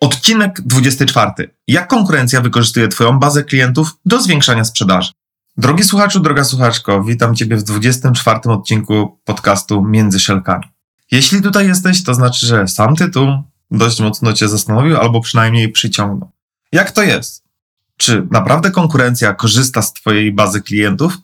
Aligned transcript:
Odcinek 0.00 0.60
24. 0.60 1.30
Jak 1.68 1.88
konkurencja 1.88 2.40
wykorzystuje 2.40 2.88
Twoją 2.88 3.18
bazę 3.18 3.44
klientów 3.44 3.96
do 4.04 4.22
zwiększania 4.22 4.64
sprzedaży? 4.64 5.12
Drogi 5.56 5.84
słuchaczu, 5.84 6.20
droga 6.20 6.44
słuchaczko, 6.44 7.04
witam 7.04 7.34
Ciebie 7.34 7.56
w 7.56 7.62
24 7.62 8.40
odcinku 8.44 9.18
podcastu 9.24 9.82
Między 9.82 10.20
Szelkami. 10.20 10.64
Jeśli 11.10 11.42
tutaj 11.42 11.66
jesteś, 11.66 12.04
to 12.04 12.14
znaczy, 12.14 12.46
że 12.46 12.68
sam 12.68 12.96
tytuł 12.96 13.28
dość 13.70 14.00
mocno 14.00 14.32
Cię 14.32 14.48
zastanowił 14.48 14.96
albo 14.96 15.20
przynajmniej 15.20 15.68
przyciągnął. 15.72 16.30
Jak 16.72 16.90
to 16.90 17.02
jest? 17.02 17.44
Czy 17.96 18.26
naprawdę 18.30 18.70
konkurencja 18.70 19.34
korzysta 19.34 19.82
z 19.82 19.92
Twojej 19.92 20.32
bazy 20.32 20.60
klientów? 20.60 21.18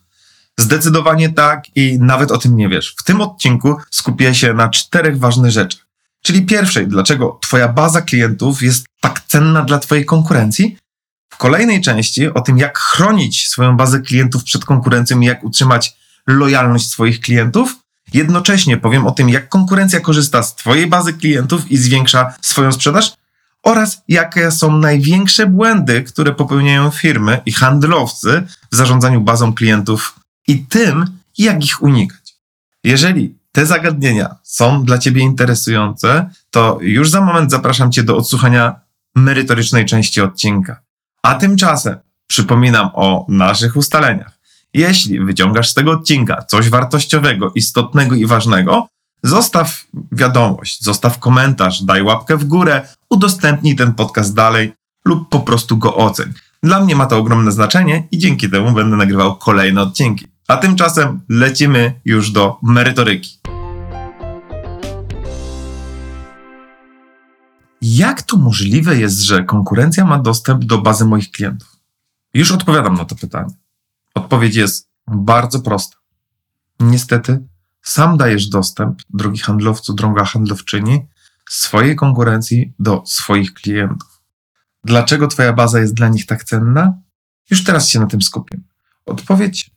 Zdecydowanie 0.59 1.33
tak 1.33 1.77
i 1.77 1.99
nawet 2.01 2.31
o 2.31 2.39
tym 2.39 2.57
nie 2.57 2.69
wiesz. 2.69 2.95
W 2.99 3.05
tym 3.05 3.21
odcinku 3.21 3.77
skupię 3.91 4.35
się 4.35 4.55
na 4.55 4.69
czterech 4.69 5.19
ważnych 5.19 5.51
rzeczach. 5.51 5.84
Czyli 6.27 6.43
pierwszej, 6.43 6.89
dlaczego 6.89 7.39
Twoja 7.43 7.69
baza 7.69 8.03
klientów 8.03 8.63
jest 8.63 8.87
tak 9.01 9.21
cenna 9.29 9.63
dla 9.63 9.79
Twojej 9.79 10.05
konkurencji. 10.05 10.77
W 11.31 11.37
kolejnej 11.37 11.81
części 11.81 12.29
o 12.29 12.41
tym, 12.41 12.59
jak 12.59 12.79
chronić 12.79 13.49
swoją 13.49 13.77
bazę 13.77 14.01
klientów 14.01 14.45
przed 14.45 14.65
konkurencją 14.65 15.21
i 15.21 15.27
jak 15.27 15.45
utrzymać 15.45 15.97
lojalność 16.27 16.91
swoich 16.91 17.21
klientów. 17.21 17.77
Jednocześnie 18.13 18.77
powiem 18.77 19.07
o 19.07 19.11
tym, 19.11 19.29
jak 19.29 19.49
konkurencja 19.49 20.01
korzysta 20.01 20.43
z 20.43 20.55
Twojej 20.57 20.87
bazy 20.87 21.13
klientów 21.13 21.71
i 21.71 21.77
zwiększa 21.77 22.35
swoją 22.41 22.73
sprzedaż 22.73 23.13
oraz 23.63 24.03
jakie 24.09 24.51
są 24.51 24.79
największe 24.79 25.47
błędy, 25.47 26.03
które 26.03 26.35
popełniają 26.35 26.91
firmy 26.91 27.41
i 27.47 27.53
handlowcy 27.53 28.47
w 28.73 28.77
zarządzaniu 28.77 29.21
bazą 29.21 29.55
klientów 29.55 30.21
i 30.49 30.67
tym, 30.67 31.19
jak 31.39 31.65
ich 31.65 31.83
unikać. 31.83 32.35
Jeżeli 32.85 33.39
te 33.55 33.67
zagadnienia 33.67 34.37
są 34.43 34.85
dla 34.85 34.99
Ciebie 34.99 35.23
interesujące, 35.23 36.31
to 36.51 36.79
już 36.81 37.11
za 37.11 37.21
moment 37.21 37.51
zapraszam 37.51 37.93
Cię 37.93 38.03
do 38.03 38.17
odsłuchania 38.17 38.81
merytorycznej 39.15 39.87
części 39.87 40.21
odcinka. 40.21 40.81
A 41.23 41.35
tymczasem 41.35 41.97
przypominam 42.27 42.91
o 42.95 43.27
naszych 43.29 43.77
ustaleniach. 43.77 44.39
Jeśli 44.73 45.21
wyciągasz 45.21 45.69
z 45.69 45.75
tego 45.75 45.91
odcinka 45.91 46.43
coś 46.43 46.69
wartościowego, 46.69 47.53
istotnego 47.55 48.15
i 48.15 48.27
ważnego, 48.27 48.89
zostaw 49.23 49.85
wiadomość, 50.13 50.85
zostaw 50.85 51.19
komentarz, 51.19 51.83
daj 51.83 52.03
łapkę 52.03 52.37
w 52.37 52.45
górę, 52.45 52.89
udostępnij 53.11 53.77
ten 53.77 53.95
podcast 53.95 54.35
dalej 54.35 54.73
lub 55.05 55.29
po 55.29 55.41
prostu 55.41 55.77
go 55.77 55.95
oceń. 55.95 56.33
Dla 56.63 56.81
mnie 56.81 56.97
ma 56.97 57.07
to 57.07 57.19
ogromne 57.19 57.53
znaczenie 57.53 58.09
i 58.11 58.19
dzięki 58.19 58.51
temu 58.51 58.73
będę 58.73 58.97
nagrywał 58.97 59.37
kolejne 59.37 59.83
odcinki. 59.83 60.34
A 60.49 60.57
tymczasem 60.57 61.21
lecimy 61.29 62.01
już 62.05 62.31
do 62.31 62.59
merytoryki. 62.63 63.39
Jak 67.83 68.23
to 68.23 68.37
możliwe 68.37 68.97
jest, 68.97 69.21
że 69.21 69.45
konkurencja 69.45 70.05
ma 70.05 70.19
dostęp 70.19 70.65
do 70.65 70.79
bazy 70.79 71.05
moich 71.05 71.31
klientów? 71.31 71.77
Już 72.35 72.53
odpowiadam 72.53 72.95
na 72.95 73.05
to 73.05 73.15
pytanie. 73.15 73.55
Odpowiedź 74.15 74.57
jest 74.57 74.91
bardzo 75.07 75.61
prosta. 75.61 75.97
Niestety, 76.81 77.47
sam 77.83 78.17
dajesz 78.17 78.49
dostęp, 78.49 79.03
drogi 79.11 79.39
handlowcu, 79.39 79.95
droga 79.95 80.25
handlowczyni, 80.25 81.07
swojej 81.49 81.97
konkurencji 81.97 82.73
do 82.79 83.03
swoich 83.07 83.55
klientów. 83.55 84.21
Dlaczego 84.85 85.29
Twoja 85.29 85.53
baza 85.53 85.81
jest 85.81 85.95
dla 85.95 86.09
nich 86.09 86.27
tak 86.27 86.45
cenna? 86.45 86.99
Już 87.51 87.65
teraz 87.65 87.89
się 87.89 88.01
na 88.01 88.07
tym 88.07 88.23
skupię. 88.23 88.61
Odpowiedź 89.07 89.74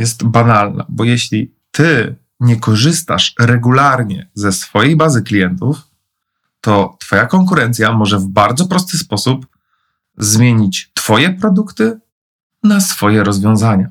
jest 0.00 0.24
banalna, 0.24 0.86
bo 0.88 1.04
jeśli 1.04 1.54
Ty 1.70 2.16
nie 2.40 2.56
korzystasz 2.56 3.34
regularnie 3.40 4.30
ze 4.34 4.52
swojej 4.52 4.96
bazy 4.96 5.22
klientów, 5.22 5.76
to 6.60 6.96
Twoja 7.00 7.26
konkurencja 7.26 7.92
może 7.92 8.18
w 8.18 8.26
bardzo 8.26 8.66
prosty 8.66 8.98
sposób 8.98 9.46
zmienić 10.18 10.90
Twoje 10.94 11.30
produkty 11.30 12.00
na 12.62 12.80
swoje 12.80 13.24
rozwiązania. 13.24 13.88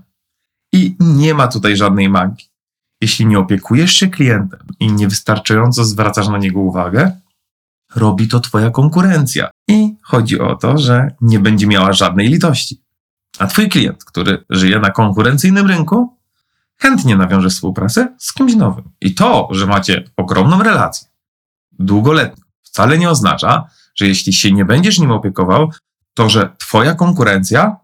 I 0.72 0.96
nie 1.00 1.34
ma 1.34 1.48
tutaj 1.48 1.78
żadnej 1.78 2.10
magii. 2.10 2.50
Jeśli 3.02 3.26
nie 3.26 3.40
opiekujesz 3.40 3.94
się 3.94 4.08
klientem 4.08 4.60
i 4.80 4.92
niewystarczająco 4.92 5.84
zwracasz 5.86 6.28
na 6.28 6.38
niego 6.38 6.60
uwagę, 6.60 7.20
robi 7.96 8.28
to 8.28 8.40
Twoja 8.40 8.70
konkurencja. 8.70 9.50
I 9.68 9.96
chodzi 10.02 10.40
o 10.40 10.56
to, 10.56 10.78
że 10.78 11.16
nie 11.22 11.40
będzie 11.40 11.68
miała 11.68 11.94
żadnej 11.94 12.28
litości. 12.28 12.82
A 13.40 13.48
Twój 13.48 13.70
klient, 13.70 14.06
który 14.06 14.46
żyje 14.50 14.80
na 14.80 14.90
konkurencyjnym 14.90 15.68
rynku, 15.68 16.18
chętnie 16.78 17.18
nawiąże 17.18 17.50
współpracę 17.50 18.16
z 18.18 18.34
kimś 18.34 18.56
nowym. 18.56 18.90
I 19.02 19.16
to, 19.16 19.48
że 19.52 19.66
macie 19.66 20.04
ogromną 20.18 20.64
relację, 20.64 21.08
długoletnią, 21.72 22.44
wcale 22.62 22.98
nie 22.98 23.10
oznacza, 23.10 23.70
że 23.96 24.08
jeśli 24.08 24.34
się 24.34 24.52
nie 24.52 24.66
będziesz 24.66 25.00
nim 25.00 25.12
opiekował, 25.12 25.72
to 26.14 26.30
że 26.30 26.56
Twoja 26.58 26.96
konkurencja 26.96 27.78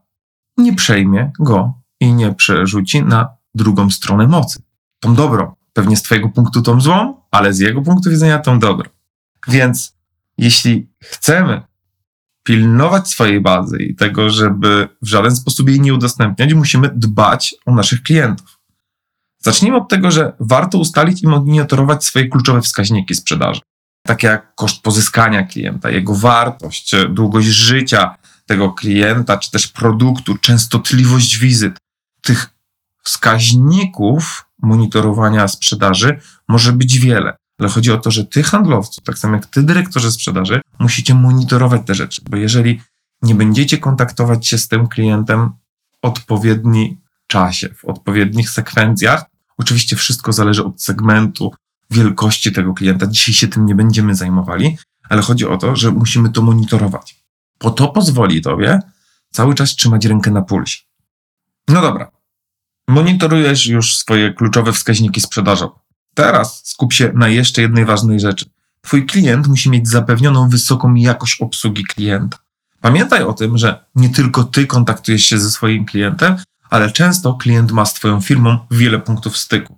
nie 0.58 0.76
przejmie 0.76 1.32
go 1.40 1.74
i 2.00 2.14
nie 2.14 2.34
przerzuci 2.34 3.04
na 3.04 3.30
drugą 3.56 3.90
stronę 3.90 4.28
mocy. 4.28 4.62
Tą 5.00 5.16
dobrą. 5.16 5.56
Pewnie 5.74 5.98
z 5.98 6.02
Twojego 6.02 6.30
punktu 6.30 6.62
tą 6.62 6.82
złą, 6.82 7.22
ale 7.32 7.54
z 7.54 7.60
jego 7.60 7.82
punktu 7.82 8.10
widzenia 8.10 8.40
tą 8.40 8.60
dobrą. 8.60 8.90
Więc 9.48 9.96
jeśli 10.38 10.90
chcemy 11.04 11.62
pilnować 12.46 13.10
swojej 13.10 13.42
bazy 13.42 13.78
i 13.78 13.96
tego, 13.96 14.30
żeby 14.30 14.88
w 15.02 15.08
żaden 15.08 15.36
sposób 15.36 15.70
jej 15.70 15.82
nie 15.82 15.94
udostępniać, 15.94 16.54
musimy 16.54 16.90
dbać 16.96 17.56
o 17.66 17.76
naszych 17.76 18.04
klientów. 18.04 18.60
Zacznijmy 19.40 19.78
od 19.78 19.90
tego, 19.90 20.12
że 20.12 20.34
warto 20.40 20.78
ustalić 20.78 21.24
i 21.24 21.28
monitorować 21.28 22.06
swoje 22.06 22.28
kluczowe 22.30 22.62
wskaźniki 22.62 23.16
sprzedaży 23.16 23.62
takie 24.06 24.28
jak 24.28 24.56
koszt 24.56 24.82
pozyskania 24.82 25.44
klienta, 25.44 25.90
jego 25.90 26.16
wartość, 26.16 26.92
długość 27.10 27.48
życia 27.48 28.16
tego 28.46 28.72
klienta, 28.72 29.38
czy 29.38 29.52
też 29.52 29.68
produktu, 29.68 30.38
częstotliwość 30.38 31.38
wizyt. 31.38 31.78
Tych 32.22 32.50
wskaźników 33.04 34.46
monitorowania 34.62 35.48
sprzedaży 35.48 36.20
może 36.48 36.74
być 36.74 37.00
wiele, 37.00 37.38
ale 37.60 37.70
chodzi 37.70 37.92
o 37.92 37.98
to, 37.98 38.12
że 38.12 38.26
ty 38.26 38.44
handlowcu, 38.44 39.02
tak 39.02 39.18
samo 39.18 39.36
jak 39.36 39.46
ty 39.46 39.64
dyrektorze 39.64 40.12
sprzedaży, 40.12 40.62
musicie 40.80 41.14
monitorować 41.14 41.82
te 41.86 41.96
rzeczy, 41.96 42.22
bo 42.30 42.38
jeżeli 42.38 42.82
nie 43.22 43.36
będziecie 43.36 43.78
kontaktować 43.78 44.48
się 44.48 44.58
z 44.58 44.68
tym 44.68 44.88
klientem 44.88 45.50
w 45.92 45.98
odpowiednim 46.06 46.98
czasie, 47.28 47.70
w 47.70 47.86
odpowiednich 47.86 48.50
sekwencjach, 48.50 49.26
oczywiście 49.58 49.96
wszystko 49.96 50.34
zależy 50.34 50.66
od 50.66 50.84
segmentu, 50.84 51.52
wielkości 51.90 52.52
tego 52.52 52.74
klienta. 52.74 53.08
Dzisiaj 53.08 53.34
się 53.34 53.48
tym 53.48 53.66
nie 53.66 53.76
będziemy 53.76 54.16
zajmowali, 54.16 54.78
ale 55.10 55.22
chodzi 55.22 55.46
o 55.46 55.58
to, 55.58 55.76
że 55.76 55.92
musimy 55.92 56.30
to 56.30 56.42
monitorować. 56.42 57.26
Bo 57.62 57.72
to 57.72 57.88
pozwoli 57.88 58.42
tobie 58.42 58.80
cały 59.32 59.56
czas 59.56 59.76
trzymać 59.76 60.06
rękę 60.06 60.32
na 60.32 60.42
pulsie. 60.42 60.84
No 61.68 61.82
dobra. 61.82 62.12
Monitorujesz 62.88 63.68
już 63.68 63.98
swoje 63.98 64.34
kluczowe 64.34 64.74
wskaźniki 64.74 65.22
sprzedażowe. 65.22 65.85
Teraz 66.16 66.62
skup 66.66 66.94
się 66.94 67.12
na 67.14 67.28
jeszcze 67.28 67.62
jednej 67.62 67.86
ważnej 67.86 68.20
rzeczy. 68.20 68.46
Twój 68.82 69.06
klient 69.06 69.48
musi 69.48 69.70
mieć 69.70 69.90
zapewnioną 69.90 70.50
wysoką 70.50 70.94
jakość 70.94 71.42
obsługi 71.42 71.84
klienta. 71.84 72.38
Pamiętaj 72.82 73.24
o 73.24 73.34
tym, 73.34 73.58
że 73.58 73.86
nie 73.96 74.10
tylko 74.10 74.44
ty 74.44 74.68
kontaktujesz 74.68 75.26
się 75.26 75.40
ze 75.40 75.52
swoim 75.52 75.86
klientem, 75.86 76.36
ale 76.70 76.92
często 76.92 77.34
klient 77.34 77.72
ma 77.72 77.86
z 77.86 77.94
Twoją 77.94 78.22
firmą 78.22 78.58
wiele 78.72 79.00
punktów 79.00 79.38
styku. 79.38 79.78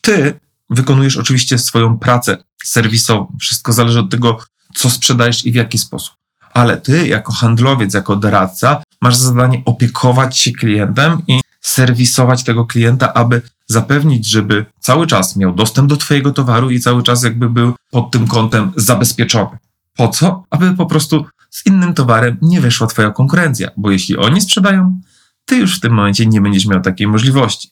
Ty 0.00 0.40
wykonujesz 0.70 1.16
oczywiście 1.16 1.58
swoją 1.58 1.98
pracę 1.98 2.36
serwisową. 2.64 3.36
Wszystko 3.40 3.72
zależy 3.72 4.00
od 4.00 4.10
tego, 4.10 4.38
co 4.74 4.90
sprzedajesz 4.90 5.46
i 5.46 5.52
w 5.52 5.54
jaki 5.54 5.78
sposób. 5.78 6.14
Ale 6.52 6.76
ty, 6.76 7.08
jako 7.08 7.32
handlowiec, 7.32 7.94
jako 7.94 8.16
doradca, 8.16 8.82
masz 9.00 9.16
zadanie 9.16 9.62
opiekować 9.64 10.38
się 10.38 10.52
klientem 10.52 11.22
i 11.26 11.40
serwisować 11.60 12.44
tego 12.44 12.66
klienta, 12.66 13.14
aby 13.14 13.42
zapewnić, 13.68 14.30
żeby 14.30 14.66
cały 14.80 15.06
czas 15.06 15.36
miał 15.36 15.54
dostęp 15.54 15.88
do 15.88 15.96
Twojego 15.96 16.32
towaru 16.32 16.70
i 16.70 16.80
cały 16.80 17.02
czas 17.02 17.22
jakby 17.22 17.50
był 17.50 17.74
pod 17.90 18.10
tym 18.10 18.26
kątem 18.26 18.72
zabezpieczony. 18.76 19.58
Po 19.96 20.08
co? 20.08 20.44
Aby 20.50 20.76
po 20.76 20.86
prostu 20.86 21.26
z 21.50 21.66
innym 21.66 21.94
towarem 21.94 22.36
nie 22.42 22.60
weszła 22.60 22.86
Twoja 22.86 23.10
konkurencja, 23.10 23.70
bo 23.76 23.90
jeśli 23.90 24.16
oni 24.16 24.40
sprzedają, 24.40 25.00
Ty 25.48 25.56
już 25.56 25.76
w 25.76 25.80
tym 25.80 25.92
momencie 25.92 26.26
nie 26.26 26.40
będziesz 26.40 26.66
miał 26.66 26.80
takiej 26.80 27.06
możliwości. 27.06 27.70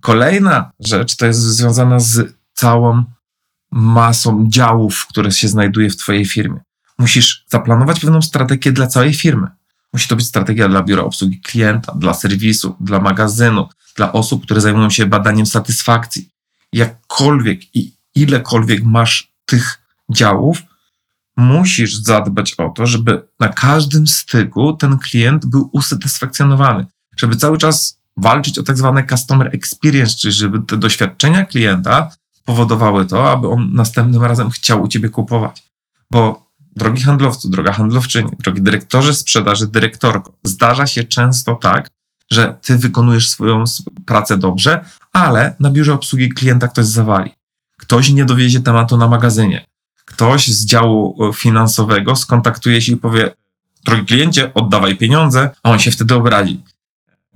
Kolejna 0.00 0.70
rzecz 0.80 1.16
to 1.16 1.26
jest 1.26 1.40
związana 1.40 2.00
z 2.00 2.34
całą 2.52 3.04
masą 3.70 4.44
działów, 4.48 5.06
które 5.06 5.32
się 5.32 5.48
znajduje 5.48 5.90
w 5.90 5.96
Twojej 5.96 6.24
firmie. 6.24 6.60
Musisz 6.98 7.44
zaplanować 7.48 8.00
pewną 8.00 8.22
strategię 8.22 8.72
dla 8.72 8.86
całej 8.86 9.14
firmy. 9.14 9.46
Musi 9.92 10.08
to 10.08 10.16
być 10.16 10.26
strategia 10.26 10.68
dla 10.68 10.82
biura 10.82 11.02
obsługi 11.02 11.40
klienta, 11.40 11.94
dla 11.94 12.14
serwisu, 12.14 12.76
dla 12.80 13.00
magazynu, 13.00 13.68
dla 13.96 14.12
osób, 14.12 14.44
które 14.44 14.60
zajmują 14.60 14.90
się 14.90 15.06
badaniem 15.06 15.46
satysfakcji. 15.46 16.28
Jakkolwiek 16.72 17.76
i 17.76 17.92
ilekolwiek 18.14 18.84
masz 18.84 19.32
tych 19.46 19.82
działów, 20.10 20.62
musisz 21.36 21.96
zadbać 21.96 22.54
o 22.54 22.68
to, 22.68 22.86
żeby 22.86 23.28
na 23.40 23.48
każdym 23.48 24.06
styku 24.06 24.72
ten 24.72 24.98
klient 24.98 25.46
był 25.46 25.70
usatysfakcjonowany, 25.72 26.86
żeby 27.16 27.36
cały 27.36 27.58
czas 27.58 28.00
walczyć 28.16 28.58
o 28.58 28.62
tak 28.62 28.78
zwane 28.78 29.06
customer 29.06 29.50
experience, 29.54 30.16
czyli 30.16 30.32
żeby 30.32 30.62
te 30.62 30.76
doświadczenia 30.76 31.44
klienta 31.44 32.10
powodowały 32.44 33.06
to, 33.06 33.30
aby 33.32 33.48
on 33.48 33.72
następnym 33.72 34.22
razem 34.22 34.50
chciał 34.50 34.82
u 34.82 34.88
ciebie 34.88 35.08
kupować. 35.08 35.62
Bo 36.10 36.45
drogi 36.76 37.02
handlowcu, 37.02 37.48
droga 37.48 37.72
handlowczyni, 37.72 38.30
drogi 38.44 38.62
dyrektorze 38.62 39.14
sprzedaży, 39.14 39.66
dyrektorko, 39.66 40.32
zdarza 40.44 40.86
się 40.86 41.04
często 41.04 41.54
tak, 41.54 41.90
że 42.30 42.56
ty 42.62 42.78
wykonujesz 42.78 43.30
swoją 43.30 43.64
pracę 44.06 44.38
dobrze, 44.38 44.84
ale 45.12 45.56
na 45.60 45.70
biurze 45.70 45.94
obsługi 45.94 46.28
klienta 46.28 46.68
ktoś 46.68 46.86
zawali. 46.86 47.30
Ktoś 47.78 48.10
nie 48.10 48.24
dowiezie 48.24 48.60
tematu 48.60 48.96
na 48.96 49.08
magazynie. 49.08 49.66
Ktoś 50.04 50.48
z 50.48 50.66
działu 50.66 51.32
finansowego 51.34 52.16
skontaktuje 52.16 52.82
się 52.82 52.92
i 52.92 52.96
powie: 52.96 53.34
Drogi 53.84 54.04
kliencie, 54.04 54.54
oddawaj 54.54 54.96
pieniądze, 54.96 55.50
a 55.62 55.70
on 55.70 55.78
się 55.78 55.90
wtedy 55.90 56.14
obrazi. 56.14 56.62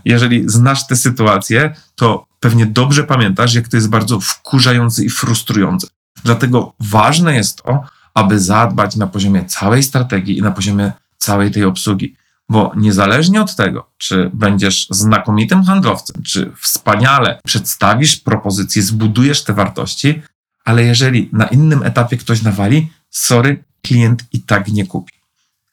Jeżeli 0.05 0.49
znasz 0.49 0.87
tę 0.87 0.97
sytuację, 0.97 1.75
to 1.95 2.27
pewnie 2.41 2.67
dobrze 2.67 3.05
pamiętasz, 3.05 3.55
jak 3.55 3.69
to 3.69 3.77
jest 3.77 3.89
bardzo 3.89 4.21
wkurzające 4.21 5.05
i 5.05 5.11
frustrujące. 5.11 5.87
Dlatego 6.25 6.73
ważne 6.81 7.35
jest 7.35 7.63
to, 7.63 7.85
aby 8.15 8.41
zadbać 8.41 8.97
na 8.97 9.07
poziomie 9.07 9.45
całej 9.45 9.83
strategii 9.83 10.39
i 10.39 10.43
na 10.43 10.51
poziomie 10.51 10.93
całej 11.19 11.51
tej 11.51 11.65
obsługi. 11.65 12.17
Bo 12.49 12.73
niezależnie 12.77 13.43
od 13.43 13.57
tego, 13.57 13.91
czy 13.99 14.31
będziesz 14.35 14.87
znakomitym 14.91 15.65
handlowcem, 15.65 16.23
czy 16.23 16.53
wspaniale 16.61 17.41
przedstawisz 17.45 18.17
propozycję, 18.17 18.83
zbudujesz 18.83 19.45
te 19.45 19.53
wartości, 19.53 20.23
ale 20.65 20.85
jeżeli 20.85 21.29
na 21.33 21.47
innym 21.47 21.83
etapie 21.83 22.17
ktoś 22.17 22.43
nawali, 22.43 22.93
sorry, 23.11 23.65
klient 23.83 24.25
i 24.33 24.43
tak 24.43 24.69
nie 24.69 24.87
kupi. 24.87 25.13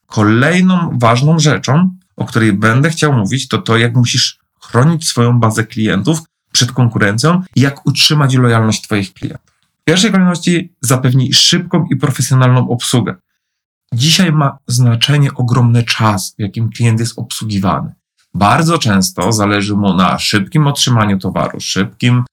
Kolejną 0.08 0.98
ważną 1.00 1.40
rzeczą, 1.40 1.96
o 2.16 2.26
której 2.26 2.54
będę 2.54 2.90
chciał 2.90 3.14
mówić, 3.14 3.48
to 3.48 3.58
to, 3.58 3.78
jak 3.78 3.96
musisz 3.96 4.40
chronić 4.62 5.08
swoją 5.08 5.40
bazę 5.40 5.64
klientów 5.64 6.20
przed 6.52 6.72
konkurencją 6.72 7.42
i 7.56 7.62
jak 7.62 7.86
utrzymać 7.86 8.36
lojalność 8.36 8.82
Twoich 8.82 9.14
klientów. 9.14 9.57
Pierwszej 9.88 10.12
kolejności 10.12 10.76
zapewnij 10.82 11.34
szybką 11.34 11.86
i 11.92 11.96
profesjonalną 11.96 12.70
obsługę. 12.70 13.16
Dzisiaj 13.94 14.32
ma 14.32 14.58
znaczenie 14.68 15.34
ogromny 15.34 15.84
czas, 15.84 16.36
w 16.40 16.42
jakim 16.42 16.70
klient 16.70 17.00
jest 17.00 17.20
obsługiwany. 17.20 17.94
Bardzo 18.34 18.78
często 18.78 19.32
zależy 19.32 19.76
mu 19.76 19.94
na 19.94 20.20
szybkim 20.20 20.68
otrzymaniu 20.68 21.20
towaru, 21.20 21.60
szybkim 21.60 22.24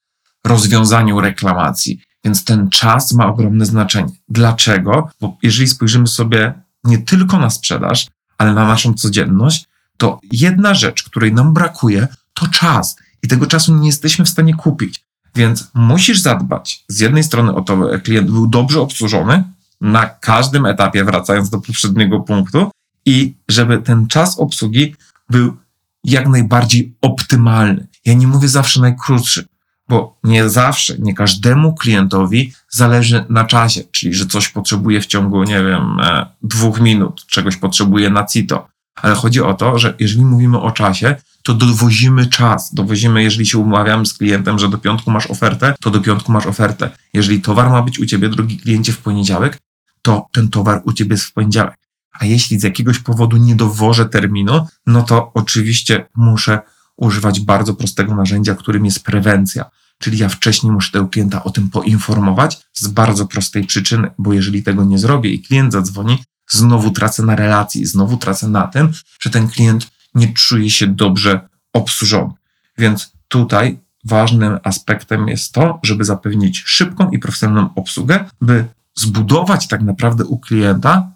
rozwiązaniu 0.46 1.20
reklamacji, 1.20 2.00
więc 2.24 2.44
ten 2.44 2.70
czas 2.70 3.12
ma 3.12 3.26
ogromne 3.26 3.66
znaczenie. 3.66 4.12
Dlaczego? 4.28 5.08
Bo 5.20 5.36
jeżeli 5.42 5.68
spojrzymy 5.68 6.06
sobie 6.06 6.54
nie 6.84 6.98
tylko 6.98 7.38
na 7.38 7.50
sprzedaż, 7.50 8.06
ale 8.38 8.54
na 8.54 8.64
naszą 8.64 8.94
codzienność, 8.94 9.68
to 9.96 10.20
jedna 10.32 10.74
rzecz, 10.74 11.02
której 11.02 11.32
nam 11.32 11.54
brakuje, 11.54 12.08
to 12.34 12.46
czas. 12.48 12.96
I 13.22 13.28
tego 13.28 13.46
czasu 13.46 13.74
nie 13.74 13.86
jesteśmy 13.86 14.24
w 14.24 14.28
stanie 14.28 14.54
kupić. 14.54 15.03
Więc 15.34 15.70
musisz 15.74 16.20
zadbać 16.20 16.84
z 16.88 17.00
jednej 17.00 17.24
strony 17.24 17.54
o 17.54 17.60
to, 17.60 17.76
by 17.76 18.00
klient 18.00 18.30
był 18.30 18.46
dobrze 18.46 18.80
obsłużony 18.80 19.44
na 19.80 20.06
każdym 20.06 20.66
etapie, 20.66 21.04
wracając 21.04 21.50
do 21.50 21.60
poprzedniego 21.60 22.20
punktu, 22.20 22.70
i 23.06 23.36
żeby 23.48 23.78
ten 23.78 24.06
czas 24.06 24.38
obsługi 24.38 24.94
był 25.30 25.56
jak 26.04 26.28
najbardziej 26.28 26.94
optymalny. 27.02 27.86
Ja 28.04 28.14
nie 28.14 28.26
mówię 28.26 28.48
zawsze 28.48 28.80
najkrótszy, 28.80 29.46
bo 29.88 30.18
nie 30.24 30.48
zawsze, 30.48 30.96
nie 30.98 31.14
każdemu 31.14 31.74
klientowi 31.74 32.52
zależy 32.70 33.24
na 33.28 33.44
czasie, 33.44 33.80
czyli 33.90 34.14
że 34.14 34.26
coś 34.26 34.48
potrzebuje 34.48 35.00
w 35.00 35.06
ciągu, 35.06 35.44
nie 35.44 35.64
wiem, 35.64 36.00
e, 36.00 36.26
dwóch 36.42 36.80
minut, 36.80 37.26
czegoś 37.26 37.56
potrzebuje 37.56 38.10
na 38.10 38.26
CITO. 38.26 38.68
Ale 38.94 39.14
chodzi 39.14 39.40
o 39.40 39.54
to, 39.54 39.78
że 39.78 39.94
jeżeli 39.98 40.24
mówimy 40.24 40.60
o 40.60 40.70
czasie, 40.70 41.16
to 41.42 41.54
dowozimy 41.54 42.26
czas. 42.26 42.74
Dowozimy, 42.74 43.22
jeżeli 43.22 43.46
się 43.46 43.58
umawiamy 43.58 44.06
z 44.06 44.14
klientem, 44.14 44.58
że 44.58 44.68
do 44.68 44.78
piątku 44.78 45.10
masz 45.10 45.30
ofertę, 45.30 45.74
to 45.80 45.90
do 45.90 46.00
piątku 46.00 46.32
masz 46.32 46.46
ofertę. 46.46 46.90
Jeżeli 47.14 47.40
towar 47.40 47.70
ma 47.70 47.82
być 47.82 47.98
u 47.98 48.06
ciebie, 48.06 48.28
drogi 48.28 48.56
kliencie, 48.56 48.92
w 48.92 48.98
poniedziałek, 48.98 49.58
to 50.02 50.26
ten 50.32 50.48
towar 50.48 50.82
u 50.84 50.92
ciebie 50.92 51.14
jest 51.14 51.24
w 51.24 51.32
poniedziałek. 51.32 51.78
A 52.20 52.24
jeśli 52.24 52.60
z 52.60 52.62
jakiegoś 52.62 52.98
powodu 52.98 53.36
nie 53.36 53.54
dowożę 53.54 54.06
terminu, 54.06 54.66
no 54.86 55.02
to 55.02 55.30
oczywiście 55.34 56.06
muszę 56.16 56.60
używać 56.96 57.40
bardzo 57.40 57.74
prostego 57.74 58.14
narzędzia, 58.14 58.54
którym 58.54 58.84
jest 58.84 59.04
prewencja. 59.04 59.64
Czyli 59.98 60.18
ja 60.18 60.28
wcześniej 60.28 60.72
muszę 60.72 60.92
tego 60.92 61.08
klienta 61.08 61.44
o 61.44 61.50
tym 61.50 61.70
poinformować 61.70 62.66
z 62.72 62.88
bardzo 62.88 63.26
prostej 63.26 63.64
przyczyny, 63.64 64.10
bo 64.18 64.32
jeżeli 64.32 64.62
tego 64.62 64.84
nie 64.84 64.98
zrobię 64.98 65.30
i 65.30 65.42
klient 65.42 65.72
zadzwoni, 65.72 66.22
znowu 66.48 66.90
tracę 66.90 67.22
na 67.22 67.36
relacji, 67.36 67.86
znowu 67.86 68.16
tracę 68.16 68.48
na 68.48 68.66
tym, 68.66 68.92
że 69.20 69.30
ten 69.30 69.48
klient 69.48 69.90
nie 70.14 70.32
czuje 70.32 70.70
się 70.70 70.86
dobrze 70.86 71.48
obsłużony. 71.72 72.32
Więc 72.78 73.12
tutaj 73.28 73.78
ważnym 74.04 74.58
aspektem 74.64 75.28
jest 75.28 75.52
to, 75.52 75.80
żeby 75.82 76.04
zapewnić 76.04 76.62
szybką 76.66 77.10
i 77.10 77.18
profesjonalną 77.18 77.74
obsługę, 77.74 78.24
by 78.40 78.64
zbudować 78.94 79.68
tak 79.68 79.82
naprawdę 79.82 80.24
u 80.24 80.38
klienta 80.38 81.12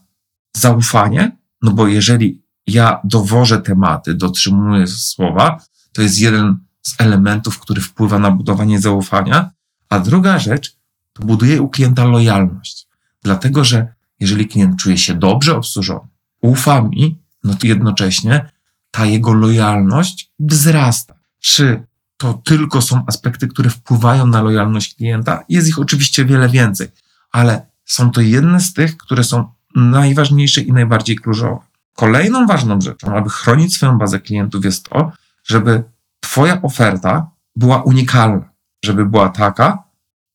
zaufanie, 0.57 1.37
no 1.63 1.71
bo 1.71 1.87
jeżeli 1.87 2.43
ja 2.67 3.01
dowożę 3.05 3.61
tematy, 3.61 4.15
dotrzymuję 4.15 4.87
słowa, 4.87 5.61
to 5.93 6.03
jest 6.03 6.19
jeden 6.19 6.57
z 6.83 6.95
elementów, 7.01 7.59
który 7.59 7.81
wpływa 7.81 8.19
na 8.19 8.31
budowanie 8.31 8.81
zaufania, 8.81 9.51
a 9.89 10.01
druga 10.01 10.39
rzecz 10.39 10.77
to 11.13 11.25
buduje 11.25 11.63
u 11.63 11.69
klienta 11.69 12.05
lojalność. 12.05 12.89
Dlatego, 13.23 13.65
że 13.65 13.95
jeżeli 14.21 14.49
klient 14.49 14.77
czuje 14.77 14.99
się 14.99 15.15
dobrze 15.15 15.57
obsłużony, 15.57 16.09
ufa 16.43 16.83
mi, 16.83 17.19
no 17.45 17.55
to 17.55 17.67
jednocześnie 17.67 18.51
ta 18.91 19.07
jego 19.07 19.33
lojalność 19.33 20.33
wzrasta. 20.39 21.15
Czy 21.41 21.87
to 22.17 22.35
tylko 22.45 22.83
są 22.83 23.05
aspekty, 23.07 23.49
które 23.49 23.71
wpływają 23.71 24.27
na 24.27 24.43
lojalność 24.43 24.95
klienta? 24.95 25.45
Jest 25.49 25.69
ich 25.69 25.79
oczywiście 25.79 26.25
wiele 26.25 26.49
więcej, 26.49 26.89
ale 27.33 27.67
są 27.85 28.11
to 28.11 28.21
jedne 28.21 28.61
z 28.61 28.73
tych, 28.73 28.97
które 28.97 29.25
są 29.25 29.53
najważniejsze 29.75 30.61
i 30.61 30.73
najbardziej 30.73 31.17
kluczowe. 31.17 31.59
Kolejną 31.95 32.47
ważną 32.47 32.81
rzeczą, 32.81 33.17
aby 33.17 33.31
chronić 33.31 33.75
swoją 33.75 33.99
bazę 33.99 34.21
klientów, 34.21 34.65
jest 34.65 34.89
to, 34.89 35.13
żeby 35.45 35.85
Twoja 36.29 36.63
oferta 36.63 37.31
była 37.57 37.83
unikalna, 37.83 38.51
żeby 38.85 39.07
była 39.07 39.29
taka, 39.29 39.85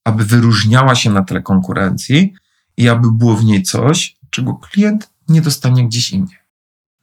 aby 0.06 0.26
wyróżniała 0.26 0.96
się 0.96 1.12
na 1.12 1.24
tle 1.24 1.42
konkurencji 1.42 2.34
i 2.78 2.90
aby 2.90 3.12
było 3.12 3.36
w 3.36 3.46
niej 3.46 3.64
coś, 3.64 4.18
czego 4.30 4.54
klient 4.54 5.10
nie 5.30 5.42
dostanie 5.42 5.88
gdzieś 5.88 6.12
indziej. 6.12 6.38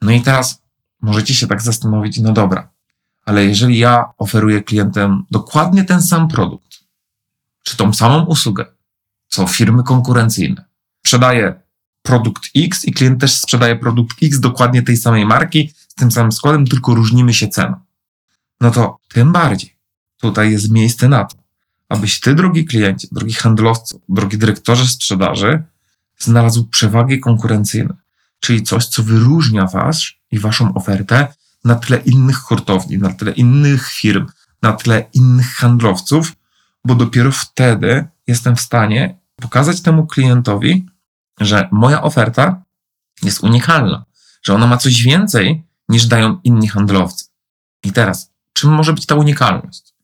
No 0.03 0.11
i 0.11 0.21
teraz 0.21 0.63
możecie 1.03 1.35
się 1.35 1.47
tak 1.47 1.63
zastanowić, 1.63 2.19
no 2.19 2.33
dobra, 2.33 2.71
ale 3.25 3.45
jeżeli 3.45 3.79
ja 3.79 4.05
oferuję 4.19 4.63
klientem 4.63 5.25
dokładnie 5.31 5.85
ten 5.85 6.03
sam 6.03 6.29
produkt, 6.29 6.79
czy 7.63 7.77
tą 7.77 7.93
samą 7.93 8.25
usługę, 8.25 8.67
co 9.29 9.47
firmy 9.47 9.83
konkurencyjne, 9.83 10.65
sprzedaję 10.99 11.61
produkt 12.03 12.51
X 12.57 12.85
i 12.85 12.93
klient 12.93 13.21
też 13.21 13.33
sprzedaje 13.33 13.77
produkt 13.77 14.17
X 14.23 14.41
dokładnie 14.41 14.83
tej 14.83 14.97
samej 14.97 15.27
marki, 15.27 15.73
z 15.89 15.95
tym 15.95 16.11
samym 16.11 16.33
składem, 16.33 16.67
tylko 16.67 16.95
różnimy 16.95 17.35
się 17.35 17.49
ceną. 17.49 17.81
No 18.61 18.71
to 18.71 18.99
tym 19.09 19.33
bardziej 19.33 19.77
tutaj 20.21 20.53
jest 20.53 20.71
miejsce 20.71 21.09
na 21.09 21.25
to, 21.25 21.37
abyś 21.91 22.21
ty, 22.21 22.35
drogi 22.35 22.65
kliencie, 22.65 23.09
drogi 23.13 23.35
handlowcu, 23.35 24.01
drogi 24.09 24.39
dyrektorze 24.39 24.87
sprzedaży, 24.87 25.63
znalazł 26.19 26.65
przewagi 26.65 27.21
konkurencyjne, 27.21 27.95
czyli 28.41 28.63
coś, 28.63 28.87
co 28.87 29.03
wyróżnia 29.03 29.67
was 29.67 30.03
i 30.31 30.39
waszą 30.39 30.75
ofertę 30.75 31.35
na 31.65 31.75
tle 31.75 31.97
innych 31.97 32.37
hurtowni, 32.37 32.99
na 32.99 33.13
tle 33.13 33.33
innych 33.33 33.89
firm, 33.89 34.27
na 34.63 34.73
tle 34.73 35.05
innych 35.13 35.55
handlowców, 35.55 36.33
bo 36.85 36.95
dopiero 36.95 37.33
wtedy 37.33 38.09
jestem 38.27 38.57
w 38.57 38.61
stanie 38.61 39.19
pokazać 39.37 39.83
temu 39.83 40.07
klientowi, 40.07 40.87
że 41.41 41.69
moja 41.73 42.03
oferta 42.03 42.63
jest 43.23 43.41
unikalna, 43.41 44.05
że 44.43 44.55
ona 44.55 44.67
ma 44.67 44.77
coś 44.77 45.03
więcej 45.03 45.67
niż 45.89 46.07
dają 46.07 46.41
inni 46.45 46.69
handlowcy. 46.69 47.25
I 47.83 47.93
teraz, 47.93 48.33
czym 48.53 48.71
może 48.71 48.93
być 48.93 49.07
ta 49.07 49.15
unikalność? 49.15 49.95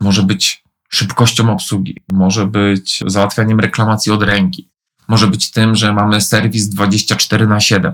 Może 0.00 0.22
być 0.22 0.64
szybkością 0.88 1.52
obsługi, 1.52 1.96
może 2.12 2.46
być 2.46 3.02
załatwianiem 3.06 3.60
reklamacji 3.60 4.12
od 4.12 4.22
ręki, 4.22 4.70
może 5.08 5.26
być 5.26 5.50
tym, 5.50 5.74
że 5.74 5.92
mamy 5.92 6.20
serwis 6.20 6.68
24 6.68 7.46
na 7.46 7.60
7, 7.60 7.92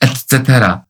etc. 0.00 0.80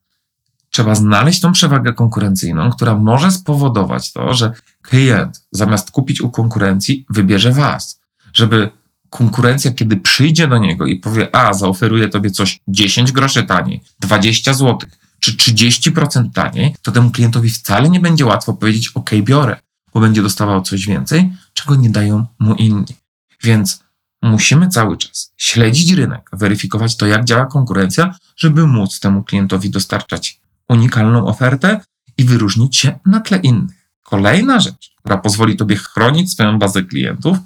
Trzeba 0.71 0.95
znaleźć 0.95 1.41
tą 1.41 1.53
przewagę 1.53 1.93
konkurencyjną, 1.93 2.71
która 2.71 2.95
może 2.95 3.31
spowodować 3.31 4.13
to, 4.13 4.35
że 4.35 4.53
klient 4.83 5.47
zamiast 5.53 5.91
kupić 5.91 6.21
u 6.21 6.31
konkurencji, 6.31 7.07
wybierze 7.11 7.53
Was, 7.53 8.01
żeby 8.33 8.71
konkurencja, 9.11 9.73
kiedy 9.73 9.97
przyjdzie 9.97 10.49
do 10.49 10.59
niego 10.59 10.87
i 10.87 10.97
powie, 10.97 11.37
a 11.37 11.53
zaoferuję 11.53 12.09
tobie 12.09 12.31
coś 12.31 12.61
10 12.69 13.13
groszy 13.13 13.43
taniej, 13.43 13.83
20 14.01 14.55
zł, 14.55 14.79
czy 15.21 15.33
30% 15.33 16.33
taniej, 16.33 16.75
to 16.83 16.93
temu 16.93 17.11
klientowi 17.11 17.51
wcale 17.51 17.89
nie 17.89 18.01
będzie 18.01 18.27
łatwo 18.27 18.53
powiedzieć, 18.53 18.91
ok, 18.95 19.11
biorę, 19.23 19.57
bo 19.95 20.01
będzie 20.01 20.23
dostawał 20.23 20.63
coś 20.63 20.87
więcej, 20.87 21.33
czego 21.53 21.77
nie 21.77 21.91
dają 21.91 22.27
mu 22.39 22.55
inni. 22.55 22.97
Więc 23.43 23.85
musimy 24.23 24.69
cały 24.69 24.97
czas 24.97 25.33
śledzić 25.37 25.93
rynek, 25.93 26.31
weryfikować 26.33 26.97
to, 26.97 27.07
jak 27.07 27.25
działa 27.25 27.47
konkurencja, 27.47 28.15
żeby 28.37 28.67
móc 28.67 29.01
temu 29.01 29.25
klientowi 29.25 29.71
dostarczać 29.71 30.41
unikalną 30.69 31.27
ofertę 31.27 31.81
i 32.19 32.25
wyróżnić 32.25 32.77
się 32.77 32.99
na 33.07 33.21
tle 33.21 33.39
innych. 33.39 33.91
Kolejna 34.03 34.61
rzecz, 34.61 34.95
która 34.99 35.19
pozwoli 35.19 35.57
Tobie 35.57 35.77
chronić 35.77 36.33
swoją 36.33 36.59
bazę 36.59 36.83
klientów, 36.83 37.39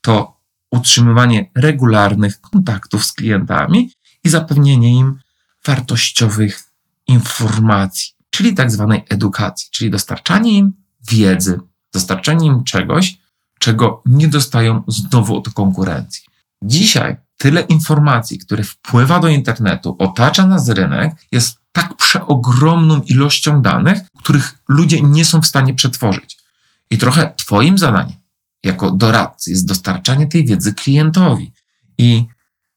to 0.00 0.40
utrzymywanie 0.70 1.50
regularnych 1.54 2.40
kontaktów 2.40 3.04
z 3.04 3.12
klientami 3.12 3.92
i 4.24 4.28
zapewnienie 4.28 4.94
im 4.94 5.18
wartościowych 5.66 6.62
informacji, 7.06 8.12
czyli 8.30 8.54
tak 8.54 8.70
zwanej 8.70 9.04
edukacji, 9.08 9.68
czyli 9.70 9.90
dostarczanie 9.90 10.52
im 10.52 10.72
wiedzy, 11.10 11.60
dostarczanie 11.96 12.46
im 12.46 12.64
czegoś, 12.64 13.18
czego 13.58 14.02
nie 14.06 14.28
dostają 14.28 14.82
znowu 14.88 15.36
od 15.36 15.48
konkurencji. 15.50 16.22
Dzisiaj 16.62 17.16
tyle 17.36 17.60
informacji, 17.60 18.38
które 18.38 18.64
wpływa 18.64 19.20
do 19.20 19.28
internetu, 19.28 19.96
otacza 19.98 20.46
nas 20.46 20.68
rynek, 20.68 21.14
jest 21.32 21.58
tak 21.72 21.96
przeogromną 21.96 23.00
ilością 23.00 23.62
danych, 23.62 23.98
których 24.18 24.58
ludzie 24.68 25.00
nie 25.00 25.24
są 25.24 25.40
w 25.40 25.46
stanie 25.46 25.74
przetworzyć. 25.74 26.38
I 26.90 26.98
trochę 26.98 27.32
Twoim 27.36 27.78
zadaniem 27.78 28.16
jako 28.64 28.90
doradcy 28.90 29.50
jest 29.50 29.68
dostarczanie 29.68 30.26
tej 30.26 30.44
wiedzy 30.44 30.74
klientowi 30.74 31.52
i 31.98 32.24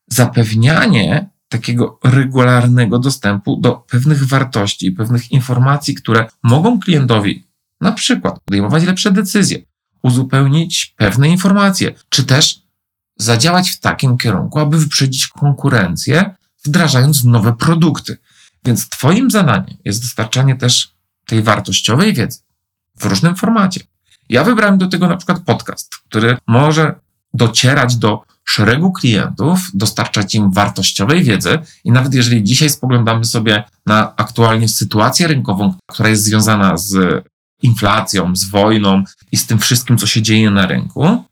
zapewnianie 0.07 1.29
takiego 1.49 1.99
regularnego 2.03 2.99
dostępu 2.99 3.57
do 3.57 3.71
pewnych 3.75 4.27
wartości, 4.27 4.91
pewnych 4.91 5.31
informacji, 5.31 5.95
które 5.95 6.27
mogą 6.43 6.79
klientowi 6.79 7.48
na 7.81 7.91
przykład 7.91 8.39
podejmować 8.39 8.83
lepsze 8.83 9.11
decyzje, 9.11 9.59
uzupełnić 10.03 10.93
pewne 10.97 11.29
informacje, 11.29 11.93
czy 12.09 12.23
też 12.23 12.61
zadziałać 13.17 13.69
w 13.69 13.79
takim 13.79 14.17
kierunku, 14.17 14.59
aby 14.59 14.77
wyprzedzić 14.77 15.27
konkurencję, 15.27 16.35
wdrażając 16.65 17.23
nowe 17.23 17.53
produkty. 17.53 18.17
Więc 18.65 18.89
Twoim 18.89 19.31
zadaniem 19.31 19.77
jest 19.85 20.01
dostarczanie 20.01 20.55
też 20.55 20.93
tej 21.25 21.43
wartościowej 21.43 22.13
wiedzy 22.13 22.39
w 22.97 23.05
różnym 23.05 23.35
formacie. 23.35 23.81
Ja 24.29 24.43
wybrałem 24.43 24.77
do 24.77 24.87
tego 24.87 25.07
na 25.07 25.17
przykład 25.17 25.39
podcast, 25.39 25.95
który 25.95 26.37
może 26.47 26.95
docierać 27.33 27.95
do 27.95 28.23
szeregu 28.45 28.91
klientów, 28.91 29.59
dostarczać 29.73 30.35
im 30.35 30.51
wartościowej 30.51 31.23
wiedzy 31.23 31.59
i 31.83 31.91
nawet 31.91 32.13
jeżeli 32.13 32.43
dzisiaj 32.43 32.69
spoglądamy 32.69 33.25
sobie 33.25 33.63
na 33.85 34.15
aktualnie 34.15 34.69
sytuację 34.69 35.27
rynkową, 35.27 35.73
która 35.87 36.09
jest 36.09 36.23
związana 36.23 36.77
z 36.77 37.23
inflacją, 37.61 38.35
z 38.35 38.45
wojną 38.45 39.03
i 39.31 39.37
z 39.37 39.47
tym 39.47 39.59
wszystkim, 39.59 39.97
co 39.97 40.07
się 40.07 40.21
dzieje 40.21 40.51
na 40.51 40.65
rynku, 40.65 41.23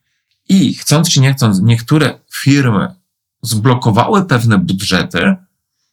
i 0.50 0.74
chcąc 0.74 1.10
czy 1.10 1.22
nie 1.22 1.34
chcąc, 1.34 1.62
niektóre 1.62 2.20
firmy 2.34 2.88
zblokowały 3.42 4.26
pewne 4.26 4.58
budżety, 4.58 5.36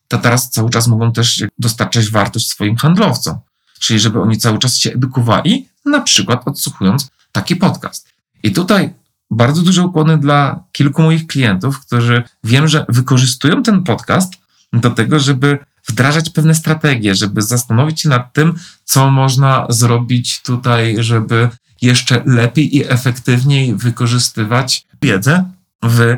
to 0.09 0.19
teraz 0.19 0.51
cały 0.51 0.71
czas 0.71 0.89
mogą 0.89 1.13
też 1.13 1.45
dostarczać 1.59 2.11
wartość 2.11 2.49
swoim 2.49 2.77
handlowcom. 2.77 3.39
Czyli 3.81 4.01
żeby 4.01 4.21
oni 4.21 4.39
cały 4.39 4.59
czas 4.59 4.77
się 4.77 4.93
edukowali, 4.93 5.69
na 5.85 6.01
przykład 6.01 6.49
odsłuchując 6.49 7.11
taki 7.33 7.57
podcast. 7.57 8.09
I 8.43 8.53
tutaj 8.53 8.95
bardzo 9.31 9.63
duże 9.63 9.83
ukłony 9.83 10.19
dla 10.19 10.65
kilku 10.73 11.03
moich 11.03 11.27
klientów, 11.27 11.81
którzy 11.81 12.23
wiem, 12.45 12.69
że 12.69 12.87
wykorzystują 12.89 13.63
ten 13.63 13.83
podcast 13.83 14.35
do 14.73 14.91
tego, 14.91 15.21
żeby 15.21 15.59
wdrażać 15.89 16.31
pewne 16.31 16.55
strategie, 16.55 17.15
żeby 17.15 17.43
zastanowić 17.43 18.01
się 18.01 18.09
nad 18.09 18.33
tym, 18.33 18.55
co 18.85 19.11
można 19.11 19.67
zrobić 19.69 20.43
tutaj, 20.43 20.97
żeby 20.99 21.49
jeszcze 21.83 22.23
lepiej 22.27 22.77
i 22.77 22.91
efektywniej 22.91 23.75
wykorzystywać 23.75 24.87
wiedzę 25.03 25.51
w 25.85 26.17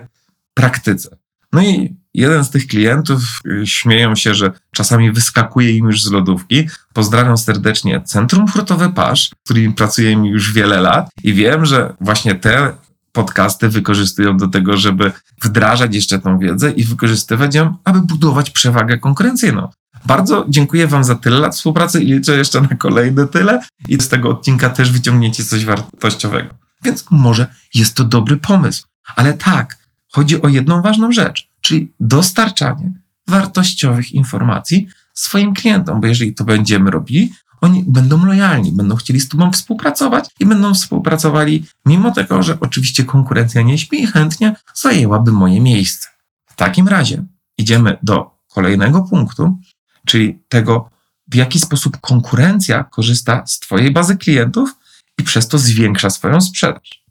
praktyce. 0.54 1.16
No 1.52 1.62
i 1.62 1.96
jeden 2.14 2.44
z 2.44 2.50
tych 2.50 2.66
klientów 2.66 3.20
y, 3.46 3.66
śmieją 3.66 4.14
się, 4.14 4.34
że 4.34 4.52
czasami 4.72 5.12
wyskakuje 5.12 5.76
im 5.76 5.86
już 5.86 6.02
z 6.02 6.10
lodówki. 6.10 6.68
Pozdrawiam 6.92 7.38
serdecznie 7.38 8.00
Centrum 8.00 8.48
Hurtowe 8.48 8.92
Pasz, 8.92 9.28
z 9.28 9.34
którym 9.44 9.72
pracuję 9.72 10.10
już 10.10 10.52
wiele 10.52 10.80
lat 10.80 11.10
i 11.24 11.34
wiem, 11.34 11.66
że 11.66 11.94
właśnie 12.00 12.34
te 12.34 12.72
podcasty 13.16 13.68
wykorzystują 13.68 14.36
do 14.36 14.48
tego, 14.48 14.76
żeby 14.76 15.12
wdrażać 15.42 15.94
jeszcze 15.94 16.18
tą 16.18 16.38
wiedzę 16.38 16.70
i 16.70 16.84
wykorzystywać 16.84 17.54
ją, 17.54 17.76
aby 17.84 18.00
budować 18.02 18.50
przewagę 18.50 18.98
konkurencyjną. 18.98 19.68
Bardzo 20.04 20.46
dziękuję 20.48 20.86
Wam 20.86 21.04
za 21.04 21.14
tyle 21.14 21.38
lat 21.38 21.54
współpracy 21.54 22.02
i 22.02 22.06
liczę 22.06 22.36
jeszcze 22.36 22.60
na 22.60 22.68
kolejne 22.68 23.26
tyle 23.26 23.62
i 23.88 24.02
z 24.02 24.08
tego 24.08 24.28
odcinka 24.30 24.70
też 24.70 24.92
wyciągniecie 24.92 25.44
coś 25.44 25.64
wartościowego. 25.64 26.54
Więc 26.84 27.04
może 27.10 27.46
jest 27.74 27.96
to 27.96 28.04
dobry 28.04 28.36
pomysł. 28.36 28.84
Ale 29.16 29.34
tak, 29.34 29.78
chodzi 30.12 30.42
o 30.42 30.48
jedną 30.48 30.82
ważną 30.82 31.12
rzecz, 31.12 31.48
czyli 31.60 31.92
dostarczanie 32.00 32.92
wartościowych 33.28 34.12
informacji 34.12 34.88
swoim 35.14 35.54
klientom, 35.54 36.00
bo 36.00 36.06
jeżeli 36.06 36.34
to 36.34 36.44
będziemy 36.44 36.90
robili, 36.90 37.32
oni 37.60 37.84
będą 37.86 38.26
lojalni, 38.26 38.72
będą 38.72 38.96
chcieli 38.96 39.20
z 39.20 39.28
Tobą 39.28 39.52
współpracować 39.52 40.28
i 40.40 40.46
będą 40.46 40.74
współpracowali, 40.74 41.66
mimo 41.86 42.10
tego, 42.10 42.42
że 42.42 42.60
oczywiście 42.60 43.04
konkurencja 43.04 43.62
nie 43.62 43.78
śpi 43.78 44.02
i 44.02 44.06
chętnie 44.06 44.56
zajęłaby 44.74 45.32
moje 45.32 45.60
miejsce. 45.60 46.08
W 46.46 46.56
takim 46.56 46.88
razie 46.88 47.24
idziemy 47.58 47.98
do 48.02 48.30
kolejnego 48.48 49.02
punktu, 49.02 49.58
czyli 50.06 50.42
tego, 50.48 50.90
w 51.28 51.34
jaki 51.34 51.60
sposób 51.60 52.00
konkurencja 52.00 52.84
korzysta 52.84 53.46
z 53.46 53.58
Twojej 53.58 53.90
bazy 53.90 54.16
klientów 54.16 54.76
i 55.18 55.22
przez 55.22 55.48
to 55.48 55.58
zwiększa 55.58 56.10
swoją 56.10 56.40
sprzedaż. 56.40 57.04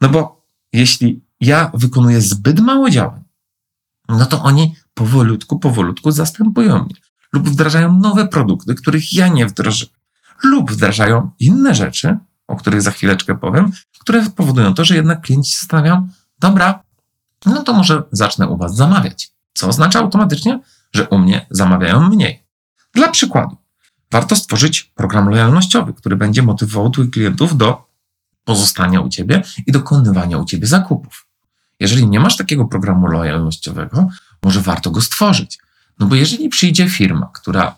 No 0.00 0.08
bo 0.08 0.46
jeśli 0.72 1.24
ja 1.40 1.70
wykonuję 1.74 2.20
zbyt 2.20 2.60
mało 2.60 2.90
działań, 2.90 3.24
no 4.08 4.26
to 4.26 4.42
oni 4.42 4.74
powolutku, 4.94 5.58
powolutku 5.58 6.10
zastępują 6.10 6.84
mnie 6.84 6.94
lub 7.32 7.48
wdrażają 7.48 7.98
nowe 7.98 8.28
produkty, 8.28 8.74
których 8.74 9.12
ja 9.12 9.28
nie 9.28 9.46
wdrożyłem, 9.46 9.94
lub 10.42 10.72
wdrażają 10.72 11.30
inne 11.38 11.74
rzeczy, 11.74 12.18
o 12.46 12.56
których 12.56 12.82
za 12.82 12.90
chwileczkę 12.90 13.38
powiem, 13.38 13.70
które 14.00 14.30
powodują 14.30 14.74
to, 14.74 14.84
że 14.84 14.94
jednak 14.94 15.20
klienci 15.20 15.56
zastanawiają, 15.58 16.08
dobra, 16.38 16.82
no 17.46 17.62
to 17.62 17.72
może 17.72 18.02
zacznę 18.12 18.48
u 18.48 18.56
Was 18.56 18.76
zamawiać. 18.76 19.32
Co 19.54 19.68
oznacza 19.68 19.98
automatycznie, 19.98 20.60
że 20.92 21.08
u 21.08 21.18
mnie 21.18 21.46
zamawiają 21.50 22.08
mniej. 22.08 22.44
Dla 22.94 23.08
przykładu, 23.08 23.56
warto 24.10 24.36
stworzyć 24.36 24.92
program 24.94 25.28
lojalnościowy, 25.28 25.94
który 25.94 26.16
będzie 26.16 26.42
motywował 26.42 26.90
Twoich 26.90 27.10
klientów 27.10 27.56
do 27.56 27.88
pozostania 28.44 29.00
u 29.00 29.08
Ciebie 29.08 29.42
i 29.66 29.72
dokonywania 29.72 30.38
u 30.38 30.44
Ciebie 30.44 30.66
zakupów. 30.66 31.26
Jeżeli 31.80 32.08
nie 32.08 32.20
masz 32.20 32.36
takiego 32.36 32.64
programu 32.64 33.06
lojalnościowego, 33.06 34.08
może 34.42 34.60
warto 34.60 34.90
go 34.90 35.00
stworzyć. 35.00 35.58
No 35.98 36.06
bo 36.06 36.14
jeżeli 36.14 36.48
przyjdzie 36.48 36.88
firma, 36.90 37.30
która 37.34 37.76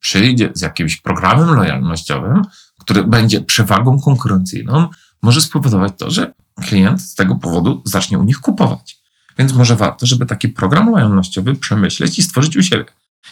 przyjdzie 0.00 0.50
z 0.54 0.60
jakimś 0.60 0.96
programem 0.96 1.54
lojalnościowym, 1.54 2.42
który 2.80 3.04
będzie 3.04 3.40
przewagą 3.40 4.00
konkurencyjną, 4.00 4.88
może 5.22 5.40
spowodować 5.40 5.92
to, 5.98 6.10
że 6.10 6.32
klient 6.60 7.02
z 7.02 7.14
tego 7.14 7.34
powodu 7.34 7.82
zacznie 7.84 8.18
u 8.18 8.24
nich 8.24 8.38
kupować. 8.40 9.02
Więc 9.38 9.52
może 9.52 9.76
warto, 9.76 10.06
żeby 10.06 10.26
taki 10.26 10.48
program 10.48 10.90
lojalnościowy 10.90 11.54
przemyśleć 11.54 12.18
i 12.18 12.22
stworzyć 12.22 12.56
u 12.56 12.62
siebie. 12.62 12.84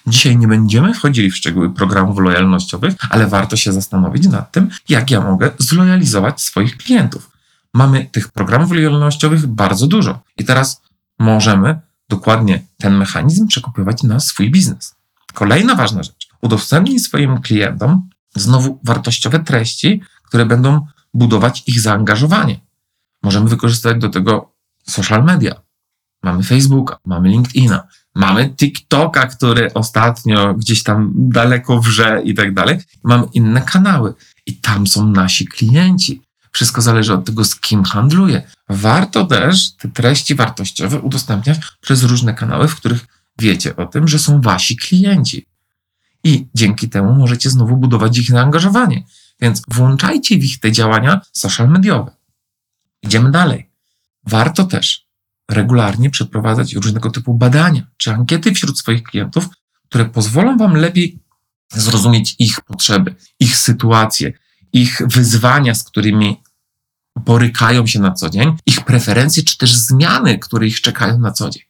Dzisiaj 0.07 0.37
nie 0.37 0.49
będziemy 0.49 0.95
wchodzili 0.95 1.31
w 1.31 1.37
szczegóły 1.37 1.75
programów 1.75 2.19
lojalnościowych, 2.19 2.95
ale 3.11 3.27
warto 3.27 3.57
się 3.57 3.73
zastanowić 3.73 4.27
nad 4.27 4.53
tym, 4.53 4.71
jak 4.89 5.11
ja 5.11 5.21
mogę 5.21 5.51
zlojalizować 5.59 6.41
swoich 6.41 6.77
klientów. 6.77 7.31
Mamy 7.75 8.05
tych 8.13 8.29
programów 8.29 8.73
lojalnościowych 8.73 9.47
bardzo 9.47 9.87
dużo 9.87 10.21
i 10.37 10.45
teraz 10.45 10.83
możemy 11.19 11.81
dokładnie 12.11 12.63
ten 12.79 12.97
mechanizm 12.97 13.47
przekopiować 13.47 14.03
na 14.03 14.21
swój 14.21 14.51
biznes. 14.51 14.95
Kolejna 15.35 15.75
ważna 15.75 16.03
rzecz. 16.03 16.29
Udostępnij 16.43 16.99
swoim 16.99 17.41
klientom 17.41 18.09
znowu 18.35 18.81
wartościowe 18.85 19.39
treści, 19.39 20.03
które 20.25 20.47
będą 20.47 20.87
budować 21.15 21.63
ich 21.67 21.81
zaangażowanie. 21.81 22.61
Możemy 23.23 23.49
wykorzystać 23.49 23.99
do 23.99 24.09
tego 24.09 24.53
social 24.87 25.25
media. 25.25 25.55
Mamy 26.23 26.43
Facebooka, 26.43 26.99
mamy 27.07 27.29
LinkedIna, 27.29 27.89
mamy 28.15 28.55
TikToka, 28.55 29.27
który 29.27 29.75
ostatnio 29.75 30.55
gdzieś 30.55 30.83
tam 30.83 31.13
daleko 31.17 31.81
wrze 31.81 32.23
i 32.25 32.35
tak 32.35 32.55
dalej. 32.55 32.79
Mamy 33.05 33.27
inne 33.33 33.63
kanały 33.63 34.15
i 34.47 34.57
tam 34.57 34.87
są 34.87 35.07
nasi 35.07 35.47
klienci. 35.47 36.23
Wszystko 36.53 36.83
zależy 36.83 37.15
od 37.15 37.25
tego, 37.25 37.45
z 37.45 37.57
kim 37.57 37.85
handluję. 37.85 38.43
Warto 38.69 39.27
też 39.27 39.73
te 39.77 39.89
treści 39.89 40.35
wartościowe 40.35 41.01
udostępniać 41.01 41.59
przez 41.81 42.03
różne 42.03 42.35
kanały, 42.35 42.69
w 42.69 42.77
których 42.77 43.07
wiecie 43.39 43.77
o 43.77 43.87
tym, 43.87 44.09
że 44.09 44.19
są 44.19 44.41
wasi 44.41 44.77
klienci. 44.77 45.47
I 46.25 46.47
dzięki 46.55 46.89
temu 46.89 47.15
możecie 47.15 47.51
znowu 47.51 47.77
budować 47.77 48.19
ich 48.19 48.31
zaangażowanie. 48.31 49.05
Więc 49.41 49.63
włączajcie 49.69 50.39
w 50.39 50.45
ich 50.45 50.61
te 50.61 50.73
działania 50.73 51.21
social 51.33 51.69
mediowe. 51.69 52.17
Idziemy 53.03 53.31
dalej. 53.31 53.71
Warto 54.27 54.65
też 54.65 55.07
regularnie 55.51 56.11
przeprowadzać 56.11 56.75
różnego 56.75 57.11
typu 57.11 57.35
badania 57.35 57.87
czy 57.97 58.13
ankiety 58.13 58.55
wśród 58.55 58.79
swoich 58.79 59.03
klientów, 59.03 59.49
które 59.89 60.05
pozwolą 60.05 60.57
Wam 60.57 60.77
lepiej 60.77 61.19
zrozumieć 61.73 62.37
ich 62.39 62.61
potrzeby, 62.61 63.15
ich 63.41 63.57
sytuacje, 63.57 64.33
ich 64.73 65.03
wyzwania, 65.07 65.75
z 65.75 65.85
którymi 65.85 66.43
borykają 67.17 67.87
się 67.87 68.01
na 68.01 68.13
co 68.13 68.31
dzień, 68.31 68.57
ich 68.67 68.85
preferencje, 68.85 69.43
czy 69.43 69.59
też 69.59 69.75
zmiany, 69.75 70.39
które 70.39 70.67
ich 70.67 70.81
czekają 70.81 71.19
na 71.19 71.31
co 71.31 71.51
dzień. 71.51 71.63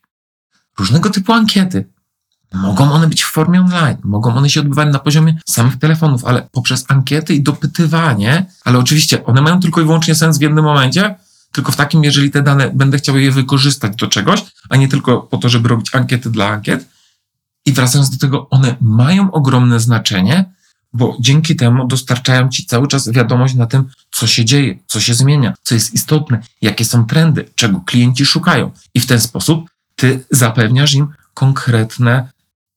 Różnego 0.79 1.11
typu 1.11 1.33
ankiety. 1.33 1.89
Mogą 2.55 2.93
one 2.93 3.09
być 3.09 3.23
w 3.23 3.31
formie 3.31 3.61
online, 3.61 3.97
mogą 4.05 4.35
one 4.35 4.51
się 4.51 4.61
odbywać 4.61 4.93
na 4.93 4.99
poziomie 4.99 5.39
samych 5.49 5.79
telefonów, 5.79 6.25
ale 6.25 6.49
poprzez 6.53 6.85
ankiety 6.89 7.35
i 7.35 7.43
dopytywanie, 7.43 8.47
ale 8.65 8.79
oczywiście 8.79 9.25
one 9.25 9.43
mają 9.43 9.61
tylko 9.61 9.81
i 9.81 9.85
wyłącznie 9.85 10.15
sens 10.15 10.39
w 10.39 10.41
jednym 10.41 10.65
momencie, 10.65 11.15
tylko 11.53 11.73
w 11.73 11.77
takim, 11.77 12.05
jeżeli 12.05 12.31
te 12.31 12.43
dane 12.43 12.71
będę 12.75 12.99
chciał 12.99 13.19
je 13.19 13.33
wykorzystać 13.33 13.97
do 13.97 14.07
czegoś, 14.07 14.45
a 14.69 14.77
nie 14.77 14.89
tylko 14.89 15.21
po 15.21 15.39
to, 15.39 15.49
żeby 15.49 15.69
robić 15.69 15.95
ankiety 15.95 16.31
dla 16.31 16.49
ankiet. 16.49 16.89
I 17.67 17.73
wracając 17.73 18.11
do 18.11 18.19
tego, 18.19 18.49
one 18.51 18.77
mają 18.81 19.31
ogromne 19.31 19.81
znaczenie, 19.81 20.53
bo 20.93 21.17
dzięki 21.21 21.57
temu 21.57 21.87
dostarczają 21.87 22.49
ci 22.49 22.67
cały 22.67 22.89
czas 22.89 23.11
wiadomość 23.11 23.55
na 23.55 23.67
tym, 23.67 23.85
co 24.11 24.27
się 24.27 24.45
dzieje, 24.45 24.79
co 24.87 25.01
się 25.01 25.15
zmienia, 25.15 25.55
co 25.63 25.75
jest 25.75 25.95
istotne, 25.95 26.43
jakie 26.63 26.85
są 26.85 27.07
trendy, 27.07 27.49
czego 27.55 27.81
klienci 27.81 28.27
szukają. 28.27 28.71
I 28.95 29.01
w 29.01 29.07
ten 29.07 29.21
sposób 29.21 29.71
ty 29.97 30.25
zapewniasz 30.31 30.95
im 30.95 31.09
konkretne 31.35 32.29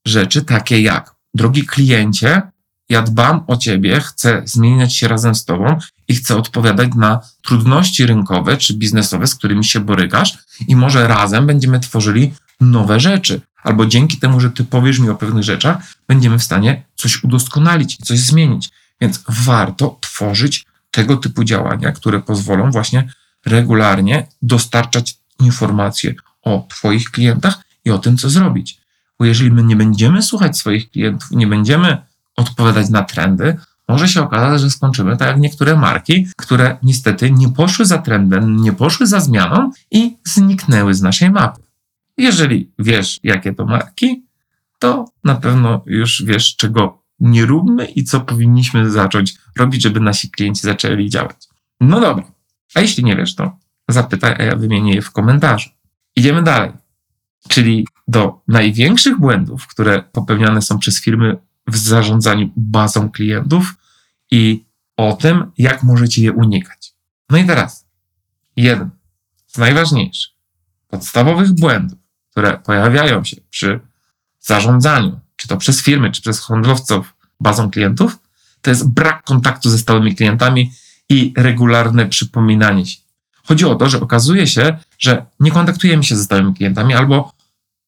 rzeczy, 0.06 0.44
takie 0.44 0.80
jak, 0.80 1.14
drogi 1.34 1.66
kliencie, 1.66 2.42
ja 2.88 3.02
dbam 3.02 3.44
o 3.46 3.56
ciebie, 3.56 4.00
chcę 4.00 4.42
zmieniać 4.44 4.96
się 4.96 5.08
razem 5.08 5.34
z 5.34 5.44
tobą 5.44 5.78
i 6.08 6.14
chcę 6.14 6.36
odpowiadać 6.36 6.90
na 6.96 7.20
trudności 7.42 8.06
rynkowe 8.06 8.56
czy 8.56 8.74
biznesowe, 8.74 9.26
z 9.26 9.34
którymi 9.34 9.64
się 9.64 9.80
borykasz, 9.80 10.38
i 10.68 10.76
może 10.76 11.08
razem 11.08 11.46
będziemy 11.46 11.80
tworzyli 11.80 12.34
nowe 12.60 13.00
rzeczy. 13.00 13.40
Albo 13.62 13.86
dzięki 13.86 14.16
temu, 14.16 14.40
że 14.40 14.50
ty 14.50 14.64
powiesz 14.64 14.98
mi 14.98 15.10
o 15.10 15.14
pewnych 15.14 15.44
rzeczach, 15.44 15.76
będziemy 16.08 16.38
w 16.38 16.42
stanie 16.42 16.82
coś 16.94 17.24
udoskonalić, 17.24 17.96
coś 17.96 18.18
zmienić. 18.18 18.70
Więc 19.00 19.24
warto 19.28 19.98
tworzyć 20.00 20.64
tego 20.90 21.16
typu 21.16 21.44
działania, 21.44 21.92
które 21.92 22.20
pozwolą 22.20 22.70
właśnie 22.70 23.08
regularnie 23.46 24.26
dostarczać 24.42 25.16
informacje 25.40 26.14
o 26.42 26.66
Twoich 26.68 27.10
klientach 27.10 27.58
i 27.84 27.90
o 27.90 27.98
tym, 27.98 28.16
co 28.16 28.30
zrobić. 28.30 28.80
Bo 29.18 29.24
jeżeli 29.24 29.50
my 29.50 29.62
nie 29.62 29.76
będziemy 29.76 30.22
słuchać 30.22 30.58
swoich 30.58 30.90
klientów, 30.90 31.30
nie 31.30 31.46
będziemy 31.46 31.98
odpowiadać 32.36 32.90
na 32.90 33.02
trendy, 33.02 33.56
może 33.88 34.08
się 34.08 34.22
okazać, 34.22 34.60
że 34.60 34.70
skończymy 34.70 35.16
tak 35.16 35.28
jak 35.28 35.38
niektóre 35.38 35.76
marki, 35.76 36.28
które 36.36 36.76
niestety 36.82 37.30
nie 37.30 37.48
poszły 37.48 37.84
za 37.84 37.98
trendem, 37.98 38.56
nie 38.56 38.72
poszły 38.72 39.06
za 39.06 39.20
zmianą 39.20 39.70
i 39.90 40.16
zniknęły 40.24 40.94
z 40.94 41.02
naszej 41.02 41.30
mapy. 41.30 41.62
Jeżeli 42.18 42.72
wiesz, 42.78 43.20
jakie 43.22 43.54
to 43.54 43.64
marki, 43.64 44.26
to 44.78 45.04
na 45.24 45.34
pewno 45.34 45.82
już 45.86 46.22
wiesz, 46.26 46.56
czego 46.56 47.02
nie 47.20 47.46
róbmy 47.46 47.84
i 47.86 48.04
co 48.04 48.20
powinniśmy 48.20 48.90
zacząć 48.90 49.34
robić, 49.56 49.82
żeby 49.82 50.00
nasi 50.00 50.30
klienci 50.30 50.60
zaczęli 50.60 51.10
działać. 51.10 51.48
No 51.80 52.00
dobra. 52.00 52.32
A 52.74 52.80
jeśli 52.80 53.04
nie 53.04 53.16
wiesz, 53.16 53.34
to 53.34 53.58
zapytaj, 53.88 54.34
a 54.38 54.42
ja 54.42 54.56
wymienię 54.56 54.94
je 54.94 55.02
w 55.02 55.10
komentarzu. 55.10 55.70
Idziemy 56.16 56.42
dalej. 56.42 56.72
Czyli 57.48 57.86
do 58.08 58.42
największych 58.48 59.18
błędów, 59.18 59.66
które 59.66 60.02
popełniane 60.12 60.62
są 60.62 60.78
przez 60.78 61.02
firmy 61.02 61.36
w 61.66 61.76
zarządzaniu 61.76 62.50
bazą 62.56 63.10
klientów 63.10 63.74
i 64.30 64.64
o 64.96 65.12
tym, 65.12 65.52
jak 65.58 65.82
możecie 65.82 66.22
je 66.22 66.32
unikać. 66.32 66.94
No 67.30 67.38
i 67.38 67.44
teraz, 67.44 67.86
jeden 68.56 68.90
z 69.46 69.58
najważniejszych, 69.58 70.32
podstawowych 70.88 71.52
błędów, 71.52 71.98
które 72.34 72.58
pojawiają 72.58 73.24
się 73.24 73.36
przy 73.50 73.80
zarządzaniu, 74.40 75.20
czy 75.36 75.48
to 75.48 75.56
przez 75.56 75.82
firmy, 75.82 76.10
czy 76.10 76.22
przez 76.22 76.40
handlowców 76.40 77.14
bazą 77.40 77.70
klientów, 77.70 78.18
to 78.62 78.70
jest 78.70 78.88
brak 78.88 79.22
kontaktu 79.22 79.70
ze 79.70 79.78
stałymi 79.78 80.16
klientami 80.16 80.72
i 81.08 81.32
regularne 81.36 82.06
przypominanie 82.06 82.86
się. 82.86 83.00
Chodzi 83.44 83.64
o 83.64 83.74
to, 83.74 83.88
że 83.88 84.00
okazuje 84.00 84.46
się, 84.46 84.78
że 84.98 85.26
nie 85.40 85.50
kontaktujemy 85.50 86.04
się 86.04 86.16
ze 86.16 86.24
stałymi 86.24 86.54
klientami 86.54 86.94
albo 86.94 87.32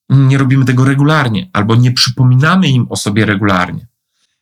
nie 0.09 0.39
robimy 0.39 0.65
tego 0.65 0.85
regularnie, 0.85 1.51
albo 1.53 1.75
nie 1.77 1.93
przypominamy 1.93 2.69
im 2.69 2.87
o 2.91 2.97
sobie 2.97 3.27
regularnie, 3.27 3.87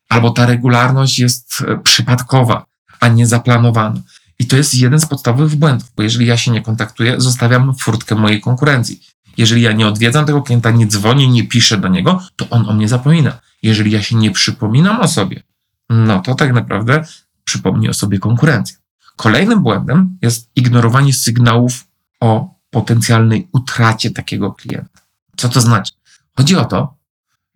albo 0.09 0.31
ta 0.31 0.47
regularność 0.47 1.19
jest 1.19 1.65
e, 1.69 1.79
przypadkowa, 1.79 2.67
a 3.01 3.09
nie 3.09 3.27
zaplanowana. 3.27 4.01
I 4.39 4.47
to 4.47 4.57
jest 4.57 4.75
jeden 4.75 5.01
z 5.01 5.07
podstawowych 5.07 5.55
błędów, 5.55 5.93
bo 5.97 6.03
jeżeli 6.03 6.27
ja 6.27 6.37
się 6.37 6.51
nie 6.51 6.63
kontaktuję, 6.63 7.15
zostawiam 7.19 7.75
furtkę 7.75 8.15
mojej 8.15 8.41
konkurencji. 8.41 9.14
Jeżeli 9.37 9.63
ja 9.63 9.73
nie 9.73 9.87
odwiedzam 9.87 10.27
tego 10.27 10.43
klienta, 10.43 10.71
nie 10.71 10.87
dzwonię, 10.87 11.29
nie 11.29 11.49
piszę 11.49 11.79
do 11.79 11.89
niego, 11.89 12.23
to 12.37 12.49
on 12.51 12.69
o 12.69 12.73
mnie 12.73 12.89
zapomina. 12.89 13.41
Jeżeli 13.63 13.91
ja 13.91 14.03
się 14.03 14.17
nie 14.17 14.31
przypominam 14.31 15.01
o 15.01 15.09
sobie, 15.09 15.43
no 15.89 16.21
to 16.21 16.35
tak 16.35 16.53
naprawdę 16.53 17.05
przypomni 17.45 17.89
o 17.89 17.95
sobie 17.95 18.19
konkurencja. 18.19 18.77
Kolejnym 19.17 19.63
błędem 19.63 20.19
jest 20.23 20.51
ignorowanie 20.57 21.13
sygnałów 21.13 21.87
o 22.21 22.55
potencjalnej 22.71 23.49
utracie 23.53 24.11
takiego 24.11 24.53
klienta. 24.53 25.01
Co 25.37 25.49
to 25.49 25.61
znaczy? 25.61 25.93
Chodzi 26.37 26.57
o 26.57 26.65
to, 26.65 26.97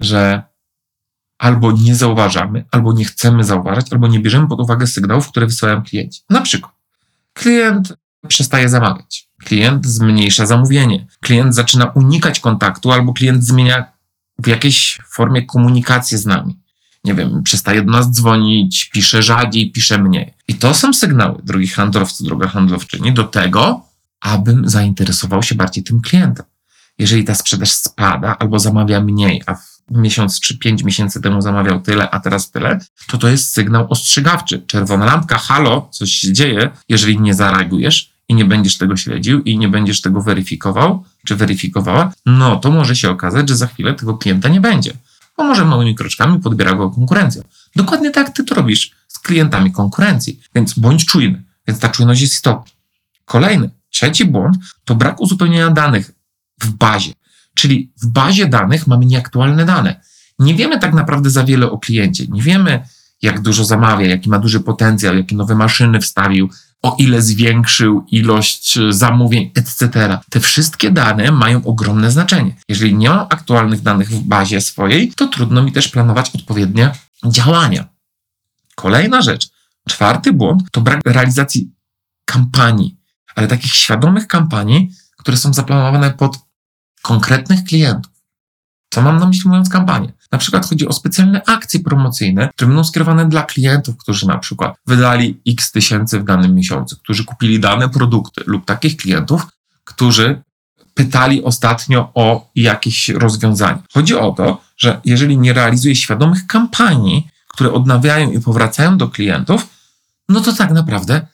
że 0.01 0.43
albo 1.39 1.73
nie 1.73 1.95
zauważamy, 1.95 2.65
albo 2.71 2.93
nie 2.93 3.05
chcemy 3.05 3.45
zauważać, 3.45 3.93
albo 3.93 4.09
nie 4.09 4.21
bierzemy 4.21 4.49
pod 4.49 4.61
uwagę 4.61 4.87
sygnałów, 4.87 5.29
które 5.29 5.47
wysyłają 5.47 5.83
klienci. 5.83 6.23
Na 6.31 6.41
przykład 6.41 6.73
klient 7.33 7.97
przestaje 8.29 8.69
zamawiać, 8.69 9.28
klient 9.45 9.87
zmniejsza 9.87 10.47
zamówienie, 10.47 11.07
klient 11.21 11.55
zaczyna 11.55 11.85
unikać 11.85 12.41
kontaktu, 12.41 12.93
albo 12.93 13.13
klient 13.13 13.45
zmienia 13.45 13.85
w 14.39 14.47
jakiejś 14.47 14.99
formie 15.11 15.43
komunikację 15.43 16.19
z 16.19 16.27
nami. 16.27 16.57
Nie 17.05 17.15
wiem, 17.15 17.43
przestaje 17.43 17.83
do 17.83 17.93
nas 17.93 18.11
dzwonić, 18.11 18.91
pisze 18.93 19.23
rzadziej, 19.23 19.73
pisze 19.73 19.99
mniej. 19.99 20.35
I 20.49 20.55
to 20.55 20.75
są 20.75 20.93
sygnały, 20.93 21.43
drogi 21.43 21.69
handlowcy, 21.69 22.25
droga 22.25 22.49
handlowczyni, 22.49 23.13
do 23.13 23.25
tego, 23.25 23.81
abym 24.21 24.69
zainteresował 24.69 25.43
się 25.43 25.55
bardziej 25.55 25.85
tym 25.85 26.01
klientem 26.01 26.47
jeżeli 26.99 27.25
ta 27.25 27.35
sprzedaż 27.35 27.73
spada 27.73 28.37
albo 28.39 28.59
zamawia 28.59 29.01
mniej, 29.01 29.43
a 29.47 29.57
miesiąc 29.91 30.41
czy 30.41 30.59
pięć 30.59 30.83
miesięcy 30.83 31.21
temu 31.21 31.41
zamawiał 31.41 31.81
tyle, 31.81 32.11
a 32.11 32.21
teraz 32.21 32.51
tyle, 32.51 32.79
to 33.07 33.19
to 33.19 33.29
jest 33.29 33.53
sygnał 33.53 33.87
ostrzegawczy. 33.91 34.63
Czerwona 34.67 35.05
lampka, 35.05 35.39
halo, 35.39 35.89
coś 35.93 36.11
się 36.11 36.33
dzieje. 36.33 36.71
Jeżeli 36.89 37.21
nie 37.21 37.35
zareagujesz 37.35 38.13
i 38.29 38.35
nie 38.35 38.45
będziesz 38.45 38.79
tego 38.79 38.97
śledził 38.97 39.43
i 39.43 39.59
nie 39.59 39.69
będziesz 39.69 40.01
tego 40.01 40.23
weryfikował 40.23 41.05
czy 41.27 41.37
weryfikowała, 41.37 42.13
no 42.27 42.57
to 42.57 42.71
może 42.71 42.97
się 42.97 43.11
okazać, 43.11 43.49
że 43.49 43.57
za 43.57 43.67
chwilę 43.67 43.95
tego 43.95 44.19
klienta 44.19 44.49
nie 44.49 44.61
będzie. 44.61 44.93
Bo 45.37 45.45
może 45.45 45.65
małymi 45.65 45.95
kroczkami 45.95 46.41
podbiera 46.41 46.75
go 46.75 46.91
konkurencja. 46.91 47.43
Dokładnie 47.77 48.11
tak 48.11 48.31
ty 48.31 48.45
to 48.45 48.55
robisz 48.55 48.91
z 49.09 49.19
klientami 49.19 49.73
konkurencji. 49.73 50.41
Więc 50.55 50.79
bądź 50.79 51.07
czujny. 51.07 51.43
Więc 51.69 51.81
ta 51.81 51.89
czujność 51.89 52.21
jest 52.21 52.33
istotna. 52.33 52.73
Kolejny, 53.25 53.71
trzeci 53.91 54.25
błąd 54.25 54.57
to 54.85 54.95
brak 54.95 55.21
uzupełnienia 55.21 55.71
danych 55.71 56.11
w 56.61 56.71
bazie. 56.71 57.13
Czyli 57.55 57.93
w 58.03 58.07
bazie 58.07 58.47
danych 58.47 58.87
mamy 58.87 59.07
nieaktualne 59.07 59.65
dane. 59.65 60.01
Nie 60.39 60.55
wiemy 60.55 60.79
tak 60.79 60.95
naprawdę 60.95 61.31
za 61.31 61.45
wiele 61.45 61.71
o 61.71 61.79
kliencie. 61.79 62.27
Nie 62.27 62.43
wiemy, 62.43 62.83
jak 63.23 63.41
dużo 63.41 63.65
zamawia, 63.65 64.07
jaki 64.07 64.31
ma 64.31 64.39
duży 64.39 64.61
potencjał, 64.61 65.17
jakie 65.17 65.37
nowe 65.37 65.55
maszyny 65.55 66.01
wstawił, 66.01 66.51
o 66.83 66.97
ile 66.99 67.23
zwiększył 67.23 68.07
ilość 68.11 68.79
zamówień, 68.91 69.51
etc. 69.55 70.19
Te 70.31 70.41
wszystkie 70.41 70.91
dane 70.91 71.33
mają 71.33 71.65
ogromne 71.65 72.11
znaczenie. 72.11 72.57
Jeżeli 72.69 72.95
nie 72.95 73.09
mam 73.09 73.27
aktualnych 73.31 73.83
danych 73.83 74.09
w 74.09 74.23
bazie 74.23 74.61
swojej, 74.61 75.13
to 75.13 75.27
trudno 75.27 75.63
mi 75.63 75.73
też 75.73 75.89
planować 75.89 76.35
odpowiednie 76.35 76.93
działania. 77.27 77.89
Kolejna 78.75 79.23
rzecz, 79.23 79.49
czwarty 79.89 80.33
błąd 80.33 80.63
to 80.73 80.81
brak 80.81 81.01
realizacji 81.07 81.73
kampanii, 82.25 82.97
ale 83.35 83.49
takich 83.49 83.73
świadomych 83.73 84.27
kampanii, 84.27 84.91
które 85.17 85.37
są 85.37 85.53
zaplanowane 85.53 86.11
pod 86.11 86.39
konkretnych 87.03 87.65
klientów. 87.65 88.13
Co 88.91 89.03
mam 89.03 89.19
na 89.19 89.27
myśli 89.27 89.49
mówiąc 89.49 89.69
kampanię? 89.69 90.13
Na 90.33 90.39
przykład 90.39 90.67
chodzi 90.67 90.89
o 90.89 90.93
specjalne 90.93 91.43
akcje 91.47 91.81
promocyjne, 91.81 92.49
które 92.55 92.69
będą 92.69 92.85
skierowane 92.85 93.29
dla 93.29 93.43
klientów, 93.43 93.97
którzy 93.97 94.27
na 94.27 94.39
przykład 94.39 94.77
wydali 94.87 95.41
x 95.49 95.73
tysięcy 95.73 96.21
w 96.21 96.25
danym 96.25 96.55
miesiącu, 96.55 96.97
którzy 96.97 97.25
kupili 97.25 97.61
dane 97.61 97.89
produkty 97.89 98.43
lub 98.47 98.65
takich 98.65 98.97
klientów, 98.97 99.47
którzy 99.85 100.43
pytali 100.95 101.45
ostatnio 101.45 102.11
o 102.15 102.51
jakieś 102.55 103.09
rozwiązanie. 103.09 103.83
Chodzi 103.95 104.15
o 104.15 104.33
to, 104.33 104.61
że 104.77 105.01
jeżeli 105.05 105.39
nie 105.39 105.53
realizuje 105.53 105.97
świadomych 105.97 106.47
kampanii, 106.47 107.29
które 107.49 107.73
odnawiają 107.73 108.31
i 108.31 108.41
powracają 108.41 108.99
do 108.99 109.09
klientów, 109.09 109.69
no 110.29 110.41
to 110.41 110.53
tak 110.53 110.71
naprawdę 110.71 111.27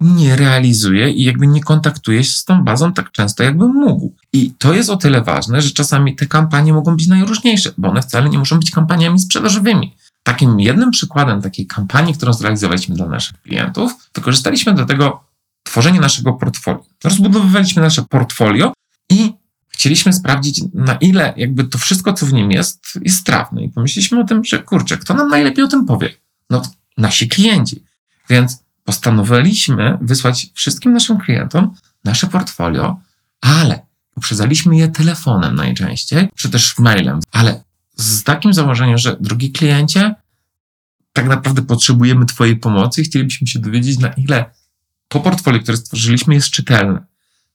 nie 0.00 0.36
realizuje 0.36 1.10
i 1.10 1.24
jakby 1.24 1.46
nie 1.46 1.62
kontaktuje 1.62 2.24
się 2.24 2.32
z 2.32 2.44
tą 2.44 2.64
bazą 2.64 2.92
tak 2.92 3.12
często, 3.12 3.42
jakby 3.42 3.68
mógł. 3.68 4.14
I 4.32 4.52
to 4.58 4.74
jest 4.74 4.90
o 4.90 4.96
tyle 4.96 5.22
ważne, 5.22 5.62
że 5.62 5.70
czasami 5.70 6.16
te 6.16 6.26
kampanie 6.26 6.72
mogą 6.72 6.96
być 6.96 7.06
najróżniejsze, 7.06 7.72
bo 7.78 7.88
one 7.88 8.02
wcale 8.02 8.28
nie 8.28 8.38
muszą 8.38 8.58
być 8.58 8.70
kampaniami 8.70 9.18
sprzedażowymi. 9.18 9.96
Takim 10.22 10.60
jednym 10.60 10.90
przykładem 10.90 11.42
takiej 11.42 11.66
kampanii, 11.66 12.14
którą 12.14 12.32
zrealizowaliśmy 12.32 12.94
dla 12.94 13.08
naszych 13.08 13.42
klientów, 13.42 13.92
wykorzystaliśmy 14.14 14.74
do 14.74 14.84
tego 14.86 15.24
tworzenie 15.62 16.00
naszego 16.00 16.32
portfolio. 16.32 16.84
Rozbudowywaliśmy 17.04 17.82
nasze 17.82 18.02
portfolio 18.02 18.72
i 19.10 19.32
chcieliśmy 19.68 20.12
sprawdzić, 20.12 20.62
na 20.74 20.94
ile 20.94 21.34
jakby 21.36 21.64
to 21.64 21.78
wszystko, 21.78 22.12
co 22.12 22.26
w 22.26 22.32
nim 22.32 22.50
jest, 22.50 22.98
jest 23.02 23.16
strawne. 23.16 23.62
I 23.62 23.68
pomyśleliśmy 23.68 24.20
o 24.20 24.24
tym, 24.24 24.44
że 24.44 24.58
kurczę, 24.58 24.98
kto 24.98 25.14
nam 25.14 25.28
najlepiej 25.28 25.64
o 25.64 25.68
tym 25.68 25.86
powie? 25.86 26.14
No, 26.50 26.62
nasi 26.96 27.28
klienci. 27.28 27.84
Więc 28.30 28.58
postanowiliśmy 28.88 29.98
wysłać 30.00 30.46
wszystkim 30.54 30.92
naszym 30.92 31.18
klientom 31.18 31.74
nasze 32.04 32.26
portfolio, 32.26 33.00
ale 33.40 33.86
uprzedzaliśmy 34.16 34.76
je 34.76 34.88
telefonem 34.88 35.54
najczęściej, 35.54 36.28
czy 36.36 36.50
też 36.50 36.78
mailem, 36.78 37.20
ale 37.32 37.64
z 37.96 38.22
takim 38.22 38.54
założeniem, 38.54 38.98
że 38.98 39.16
drogi 39.20 39.52
kliencie, 39.52 40.14
tak 41.12 41.28
naprawdę 41.28 41.62
potrzebujemy 41.62 42.26
Twojej 42.26 42.56
pomocy 42.56 43.00
i 43.00 43.04
chcielibyśmy 43.04 43.46
się 43.46 43.58
dowiedzieć, 43.58 43.98
na 43.98 44.08
ile 44.08 44.44
to 45.08 45.20
portfolio, 45.20 45.60
które 45.60 45.76
stworzyliśmy, 45.76 46.34
jest 46.34 46.50
czytelne. 46.50 47.06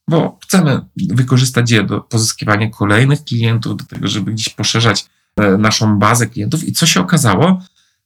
Bo 0.08 0.38
chcemy 0.42 0.80
wykorzystać 0.96 1.70
je 1.70 1.82
do 1.82 2.00
pozyskiwania 2.00 2.70
kolejnych 2.70 3.24
klientów, 3.24 3.76
do 3.76 3.84
tego, 3.84 4.08
żeby 4.08 4.32
gdzieś 4.32 4.48
poszerzać 4.48 5.06
e, 5.36 5.58
naszą 5.58 5.98
bazę 5.98 6.26
klientów. 6.26 6.64
I 6.64 6.72
co 6.72 6.86
się 6.86 7.00
okazało? 7.00 7.62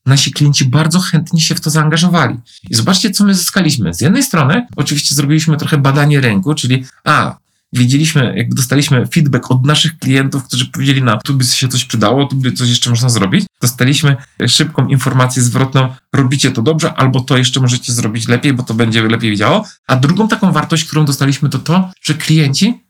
Nasi 0.07 0.33
klienci 0.33 0.65
bardzo 0.65 1.01
chętnie 1.01 1.41
się 1.41 1.55
w 1.55 1.61
to 1.61 1.71
zaangażowali. 1.71 2.37
I 2.71 2.75
zobaczcie, 2.75 3.11
co 3.11 3.25
my 3.25 3.35
zyskaliśmy. 3.35 3.95
Z 3.95 4.01
jednej 4.01 4.23
strony, 4.23 4.67
oczywiście 4.77 5.15
zrobiliśmy 5.15 5.57
trochę 5.57 5.79
badanie 5.79 6.21
rynku, 6.21 6.55
czyli 6.55 6.85
a, 7.05 7.37
wiedzieliśmy, 7.73 8.35
jak 8.37 8.55
dostaliśmy 8.55 9.07
feedback 9.07 9.51
od 9.51 9.67
naszych 9.67 9.99
klientów, 9.99 10.45
którzy 10.45 10.67
powiedzieli 10.67 11.03
nam, 11.03 11.19
tu 11.25 11.35
by 11.35 11.45
się 11.45 11.69
coś 11.69 11.85
przydało, 11.85 12.27
tu 12.27 12.37
by 12.37 12.53
coś 12.53 12.69
jeszcze 12.69 12.91
można 12.91 13.09
zrobić. 13.09 13.47
Dostaliśmy 13.61 14.17
szybką 14.47 14.87
informację 14.87 15.43
zwrotną, 15.43 15.95
robicie 16.13 16.51
to 16.51 16.63
dobrze, 16.63 16.95
albo 16.95 17.21
to 17.21 17.37
jeszcze 17.37 17.61
możecie 17.61 17.93
zrobić 17.93 18.29
lepiej, 18.29 18.53
bo 18.53 18.63
to 18.63 18.75
będzie 18.75 19.03
lepiej 19.03 19.31
widziało. 19.31 19.65
A 19.87 19.97
drugą 19.97 20.29
taką 20.29 20.53
wartość, 20.53 20.85
którą 20.85 21.05
dostaliśmy, 21.05 21.49
to 21.49 21.59
to, 21.59 21.91
że 22.03 22.15
klienci, 22.15 22.85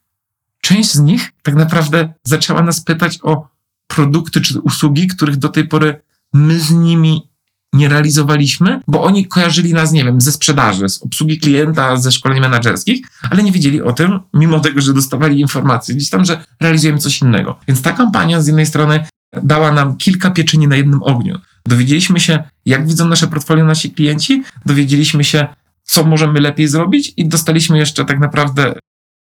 część 0.60 0.92
z 0.92 0.98
nich 0.98 1.32
tak 1.42 1.54
naprawdę 1.54 2.14
zaczęła 2.24 2.62
nas 2.62 2.80
pytać 2.80 3.18
o 3.22 3.48
produkty 3.86 4.40
czy 4.40 4.60
usługi, 4.60 5.06
których 5.06 5.36
do 5.36 5.48
tej 5.48 5.68
pory 5.68 6.00
my 6.34 6.60
z 6.60 6.70
nimi 6.70 7.28
nie 7.72 7.88
realizowaliśmy, 7.88 8.80
bo 8.88 9.02
oni 9.02 9.26
kojarzyli 9.26 9.74
nas, 9.74 9.92
nie 9.92 10.04
wiem, 10.04 10.20
ze 10.20 10.32
sprzedaży, 10.32 10.88
z 10.88 11.02
obsługi 11.02 11.38
klienta, 11.38 11.96
ze 11.96 12.12
szkoleń 12.12 12.40
menedżerskich, 12.40 13.06
ale 13.30 13.42
nie 13.42 13.52
wiedzieli 13.52 13.82
o 13.82 13.92
tym, 13.92 14.20
mimo 14.34 14.60
tego, 14.60 14.80
że 14.80 14.94
dostawali 14.94 15.40
informacje 15.40 15.94
gdzieś 15.94 16.10
tam, 16.10 16.24
że 16.24 16.44
realizujemy 16.60 16.98
coś 16.98 17.22
innego. 17.22 17.58
Więc 17.68 17.82
ta 17.82 17.92
kampania 17.92 18.40
z 18.40 18.46
jednej 18.46 18.66
strony 18.66 19.06
dała 19.42 19.72
nam 19.72 19.96
kilka 19.96 20.30
pieczeni 20.30 20.68
na 20.68 20.76
jednym 20.76 21.02
ogniu. 21.02 21.38
Dowiedzieliśmy 21.66 22.20
się, 22.20 22.44
jak 22.66 22.86
widzą 22.86 23.08
nasze 23.08 23.26
portfolio 23.26 23.64
nasi 23.64 23.90
klienci, 23.90 24.42
dowiedzieliśmy 24.66 25.24
się, 25.24 25.46
co 25.82 26.04
możemy 26.04 26.40
lepiej 26.40 26.68
zrobić 26.68 27.12
i 27.16 27.28
dostaliśmy 27.28 27.78
jeszcze 27.78 28.04
tak 28.04 28.18
naprawdę 28.18 28.74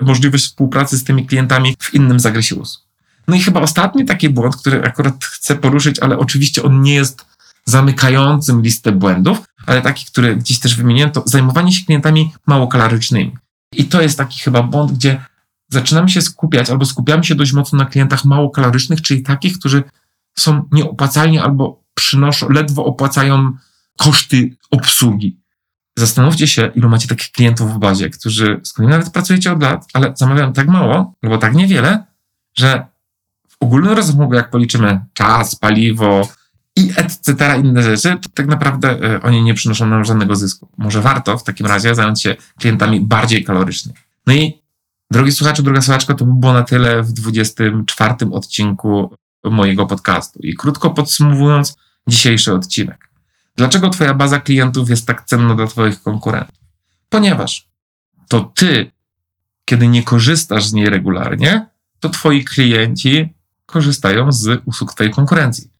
możliwość 0.00 0.44
współpracy 0.44 0.98
z 0.98 1.04
tymi 1.04 1.26
klientami 1.26 1.74
w 1.78 1.94
innym 1.94 2.20
zakresie 2.20 2.56
usług. 2.56 2.91
No 3.28 3.36
i 3.36 3.40
chyba 3.40 3.60
ostatni 3.60 4.04
taki 4.04 4.28
błąd, 4.28 4.56
który 4.56 4.84
akurat 4.84 5.24
chcę 5.24 5.56
poruszyć, 5.56 6.00
ale 6.00 6.18
oczywiście 6.18 6.62
on 6.62 6.82
nie 6.82 6.94
jest 6.94 7.26
zamykającym 7.64 8.62
listę 8.62 8.92
błędów, 8.92 9.42
ale 9.66 9.82
taki, 9.82 10.06
który 10.06 10.36
gdzieś 10.36 10.60
też 10.60 10.76
wymieniłem, 10.76 11.10
to 11.10 11.22
zajmowanie 11.26 11.72
się 11.72 11.84
klientami 11.84 12.32
małokalorycznymi. 12.46 13.36
I 13.72 13.84
to 13.84 14.02
jest 14.02 14.18
taki 14.18 14.40
chyba 14.40 14.62
błąd, 14.62 14.92
gdzie 14.92 15.24
zaczynamy 15.68 16.08
się 16.08 16.22
skupiać 16.22 16.70
albo 16.70 16.84
skupiamy 16.84 17.24
się 17.24 17.34
dość 17.34 17.52
mocno 17.52 17.78
na 17.78 17.86
klientach 17.86 18.24
małokalorycznych, 18.24 19.02
czyli 19.02 19.22
takich, 19.22 19.58
którzy 19.58 19.82
są 20.38 20.68
nieopłacalni 20.72 21.38
albo 21.38 21.82
przynoszą, 21.94 22.48
ledwo 22.48 22.84
opłacają 22.84 23.52
koszty 23.98 24.56
obsługi. 24.70 25.38
Zastanówcie 25.98 26.48
się, 26.48 26.70
ilu 26.74 26.88
macie 26.88 27.08
takich 27.08 27.30
klientów 27.30 27.74
w 27.74 27.78
bazie, 27.78 28.10
którzy, 28.10 28.60
z 28.64 28.78
nawet 28.78 29.10
pracujecie 29.10 29.52
od 29.52 29.62
lat, 29.62 29.86
ale 29.92 30.12
zamawiają 30.16 30.52
tak 30.52 30.68
mało 30.68 31.14
albo 31.22 31.38
tak 31.38 31.54
niewiele, 31.54 32.06
że 32.54 32.86
ogólnym 33.62 33.92
rozmowie, 33.92 34.36
jak 34.36 34.50
policzymy 34.50 35.00
czas, 35.12 35.56
paliwo 35.56 36.28
i 36.76 36.90
etc., 36.96 37.34
inne 37.64 37.82
rzeczy, 37.82 38.18
to 38.22 38.28
tak 38.34 38.46
naprawdę 38.46 38.88
e, 38.90 39.22
oni 39.22 39.42
nie 39.42 39.54
przynoszą 39.54 39.86
nam 39.86 40.04
żadnego 40.04 40.36
zysku. 40.36 40.68
Może 40.78 41.00
warto 41.00 41.38
w 41.38 41.44
takim 41.44 41.66
razie 41.66 41.94
zająć 41.94 42.22
się 42.22 42.36
klientami 42.58 43.00
bardziej 43.00 43.44
kalorycznymi. 43.44 43.98
No 44.26 44.32
i 44.32 44.62
drogi 45.10 45.32
słuchaczu, 45.32 45.62
druga 45.62 45.80
słuchaczka, 45.80 46.14
to 46.14 46.24
by 46.24 46.32
było 46.32 46.52
na 46.52 46.62
tyle 46.62 47.02
w 47.02 47.12
24 47.12 48.14
odcinku 48.32 49.16
mojego 49.44 49.86
podcastu. 49.86 50.38
I 50.42 50.54
krótko 50.54 50.90
podsumowując 50.90 51.76
dzisiejszy 52.08 52.52
odcinek. 52.52 53.08
Dlaczego 53.56 53.90
Twoja 53.90 54.14
baza 54.14 54.40
klientów 54.40 54.90
jest 54.90 55.06
tak 55.06 55.24
cenna 55.24 55.54
dla 55.54 55.66
Twoich 55.66 56.02
konkurentów? 56.02 56.58
Ponieważ 57.08 57.68
to 58.28 58.40
Ty, 58.40 58.90
kiedy 59.64 59.88
nie 59.88 60.02
korzystasz 60.02 60.64
z 60.64 60.72
niej 60.72 60.86
regularnie, 60.86 61.66
to 62.00 62.08
Twoi 62.08 62.44
klienci 62.44 63.34
korzystają 63.72 64.32
z 64.32 64.62
usług 64.64 64.94
Twojej 64.94 65.12
konkurencji. 65.12 65.70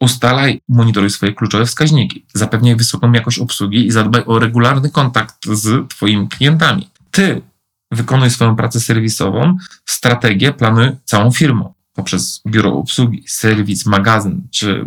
Ustalaj, 0.00 0.60
monitoruj 0.68 1.10
swoje 1.10 1.32
kluczowe 1.32 1.66
wskaźniki, 1.66 2.26
zapewniaj 2.34 2.76
wysoką 2.76 3.12
jakość 3.12 3.38
obsługi 3.38 3.86
i 3.86 3.90
zadbaj 3.90 4.22
o 4.26 4.38
regularny 4.38 4.90
kontakt 4.90 5.46
z 5.46 5.88
Twoimi 5.88 6.28
klientami. 6.28 6.90
Ty 7.10 7.42
wykonuj 7.90 8.30
swoją 8.30 8.56
pracę 8.56 8.80
serwisową, 8.80 9.56
strategię, 9.86 10.52
plany 10.52 10.96
całą 11.04 11.30
firmą 11.30 11.74
poprzez 11.94 12.42
biuro 12.46 12.74
obsługi, 12.74 13.24
serwis, 13.28 13.86
magazyn 13.86 14.48
czy 14.50 14.86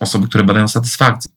osoby, 0.00 0.28
które 0.28 0.44
badają 0.44 0.68
satysfakcję. 0.68 1.30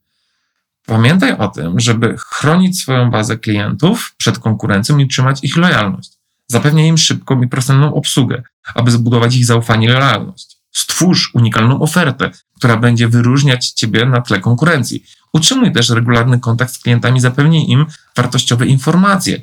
Pamiętaj 0.86 1.38
o 1.38 1.48
tym, 1.48 1.80
żeby 1.80 2.16
chronić 2.18 2.82
swoją 2.82 3.12
bazę 3.12 3.38
klientów 3.38 4.16
przed 4.18 4.40
konkurencją 4.40 4.98
i 4.98 5.08
trzymać 5.08 5.44
ich 5.44 5.58
lojalność. 5.58 6.12
Zapewniaj 6.48 6.88
im 6.88 6.98
szybką 6.98 7.42
i 7.42 7.48
prostą 7.48 7.94
obsługę, 7.94 8.44
aby 8.76 8.92
zbudować 8.92 9.36
ich 9.36 9.46
zaufanie 9.46 9.88
i 9.88 9.92
lojalność. 9.92 10.57
Stwórz 10.78 11.32
unikalną 11.34 11.82
ofertę, 11.82 12.32
która 12.56 12.78
będzie 12.78 13.08
wyróżniać 13.08 13.70
Ciebie 13.70 14.06
na 14.06 14.22
tle 14.22 14.40
konkurencji. 14.40 15.04
Utrzymuj 15.34 15.72
też 15.72 15.90
regularny 15.90 16.40
kontakt 16.40 16.74
z 16.74 16.80
klientami, 16.80 17.20
zapewnij 17.20 17.72
im 17.72 17.86
wartościowe 18.18 18.66
informacje 18.66 19.42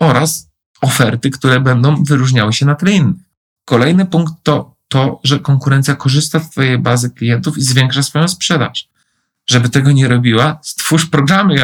oraz 0.00 0.50
oferty, 0.80 1.30
które 1.30 1.60
będą 1.60 2.04
wyróżniały 2.04 2.52
się 2.52 2.66
na 2.66 2.74
tle 2.74 2.92
innych. 2.92 3.16
Kolejny 3.64 4.06
punkt 4.06 4.32
to 4.42 4.74
to, 4.88 5.20
że 5.24 5.40
konkurencja 5.40 5.96
korzysta 5.96 6.40
z 6.40 6.50
Twojej 6.50 6.78
bazy 6.78 7.10
klientów 7.10 7.58
i 7.58 7.62
zwiększa 7.62 8.02
swoją 8.02 8.28
sprzedaż. 8.28 8.88
Żeby 9.46 9.68
tego 9.68 9.92
nie 9.92 10.08
robiła, 10.08 10.58
stwórz 10.62 11.06
programy 11.06 11.56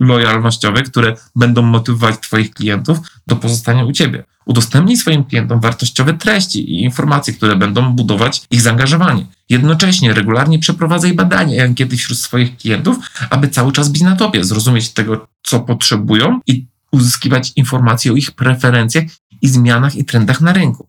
lojalnościowe, 0.00 0.82
które 0.82 1.16
będą 1.36 1.62
motywować 1.62 2.20
Twoich 2.20 2.50
klientów 2.50 2.98
do 3.26 3.36
pozostania 3.36 3.84
u 3.84 3.92
Ciebie. 3.92 4.24
Udostępnij 4.50 4.96
swoim 4.96 5.24
klientom 5.24 5.60
wartościowe 5.60 6.14
treści 6.14 6.70
i 6.70 6.82
informacje, 6.82 7.34
które 7.34 7.56
będą 7.56 7.92
budować 7.92 8.42
ich 8.50 8.60
zaangażowanie. 8.60 9.26
Jednocześnie 9.48 10.14
regularnie 10.14 10.58
przeprowadzaj 10.58 11.14
badania 11.14 11.56
i 11.56 11.60
ankiety 11.60 11.96
wśród 11.96 12.18
swoich 12.18 12.56
klientów, 12.56 12.96
aby 13.30 13.48
cały 13.48 13.72
czas 13.72 13.88
być 13.88 14.02
na 14.02 14.16
topie, 14.16 14.44
zrozumieć 14.44 14.90
tego, 14.90 15.26
co 15.42 15.60
potrzebują 15.60 16.40
i 16.46 16.66
uzyskiwać 16.92 17.52
informacje 17.56 18.12
o 18.12 18.16
ich 18.16 18.30
preferencjach 18.30 19.04
i 19.42 19.48
zmianach 19.48 19.96
i 19.96 20.04
trendach 20.04 20.40
na 20.40 20.52
rynku. 20.52 20.88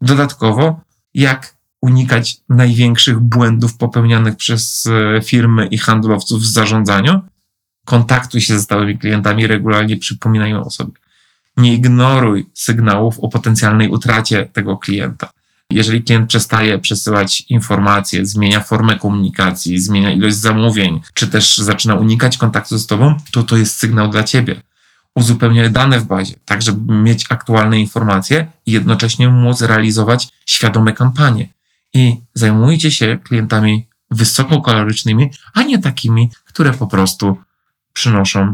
Dodatkowo, 0.00 0.80
jak 1.14 1.56
unikać 1.80 2.36
największych 2.48 3.20
błędów 3.20 3.76
popełnianych 3.76 4.36
przez 4.36 4.86
e, 4.86 5.22
firmy 5.22 5.66
i 5.66 5.78
handlowców 5.78 6.42
w 6.42 6.46
zarządzaniu? 6.46 7.20
Kontaktuj 7.84 8.40
się 8.40 8.54
ze 8.54 8.60
stałymi 8.60 8.98
klientami, 8.98 9.46
regularnie 9.46 9.96
przypominają 9.96 10.64
o 10.64 10.70
sobie. 10.70 11.03
Nie 11.56 11.74
ignoruj 11.74 12.46
sygnałów 12.54 13.20
o 13.20 13.28
potencjalnej 13.28 13.88
utracie 13.88 14.46
tego 14.52 14.76
klienta. 14.76 15.30
Jeżeli 15.70 16.02
klient 16.02 16.28
przestaje 16.28 16.78
przesyłać 16.78 17.40
informacje, 17.48 18.26
zmienia 18.26 18.60
formę 18.60 18.98
komunikacji, 18.98 19.78
zmienia 19.78 20.12
ilość 20.12 20.36
zamówień, 20.36 21.00
czy 21.14 21.28
też 21.28 21.58
zaczyna 21.58 21.94
unikać 21.94 22.38
kontaktu 22.38 22.78
z 22.78 22.86
Tobą, 22.86 23.16
to 23.30 23.42
to 23.42 23.56
jest 23.56 23.76
sygnał 23.76 24.08
dla 24.08 24.24
Ciebie. 24.24 24.62
Uzupełniaj 25.14 25.70
dane 25.70 26.00
w 26.00 26.04
bazie, 26.04 26.34
tak 26.44 26.62
żeby 26.62 26.94
mieć 26.94 27.26
aktualne 27.28 27.80
informacje 27.80 28.46
i 28.66 28.72
jednocześnie 28.72 29.28
móc 29.28 29.60
realizować 29.60 30.28
świadome 30.46 30.92
kampanie. 30.92 31.48
I 31.94 32.16
zajmujcie 32.34 32.90
się 32.90 33.18
klientami 33.24 33.86
wysokokalorycznymi, 34.10 35.30
a 35.54 35.62
nie 35.62 35.78
takimi, 35.78 36.30
które 36.44 36.72
po 36.72 36.86
prostu 36.86 37.36
przynoszą 37.92 38.52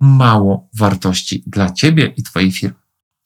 mało 0.00 0.68
wartości 0.74 1.42
dla 1.46 1.70
Ciebie 1.70 2.12
i 2.16 2.22
Twojej 2.22 2.52
firmy. 2.52 2.80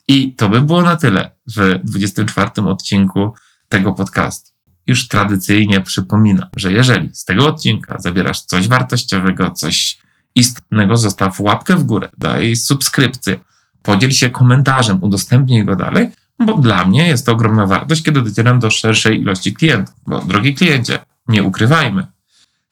I 0.08 0.34
to 0.34 0.48
by 0.48 0.60
było 0.60 0.82
na 0.82 0.96
tyle 0.96 1.30
w 1.56 1.78
24 1.84 2.50
odcinku 2.62 3.34
tego 3.68 3.92
podcastu. 3.92 4.50
Już 4.86 5.08
tradycyjnie 5.08 5.80
przypominam, 5.80 6.48
że 6.56 6.72
jeżeli 6.72 7.14
z 7.14 7.24
tego 7.24 7.46
odcinka 7.46 7.98
zabierasz 7.98 8.40
coś 8.40 8.68
wartościowego, 8.68 9.50
coś 9.50 9.98
istnego, 10.34 10.96
zostaw 10.96 11.40
łapkę 11.40 11.76
w 11.76 11.84
górę, 11.84 12.08
daj 12.18 12.56
subskrypcję, 12.56 13.40
podziel 13.82 14.10
się 14.10 14.30
komentarzem, 14.30 15.02
udostępnij 15.02 15.64
go 15.64 15.76
dalej, 15.76 16.10
bo 16.38 16.54
dla 16.54 16.84
mnie 16.84 17.08
jest 17.08 17.26
to 17.26 17.32
ogromna 17.32 17.66
wartość, 17.66 18.02
kiedy 18.02 18.22
docieram 18.22 18.58
do 18.58 18.70
szerszej 18.70 19.20
ilości 19.20 19.54
klientów. 19.54 19.94
Bo 20.06 20.20
drogi 20.20 20.54
kliencie, 20.54 20.98
nie 21.28 21.42
ukrywajmy, 21.42 22.06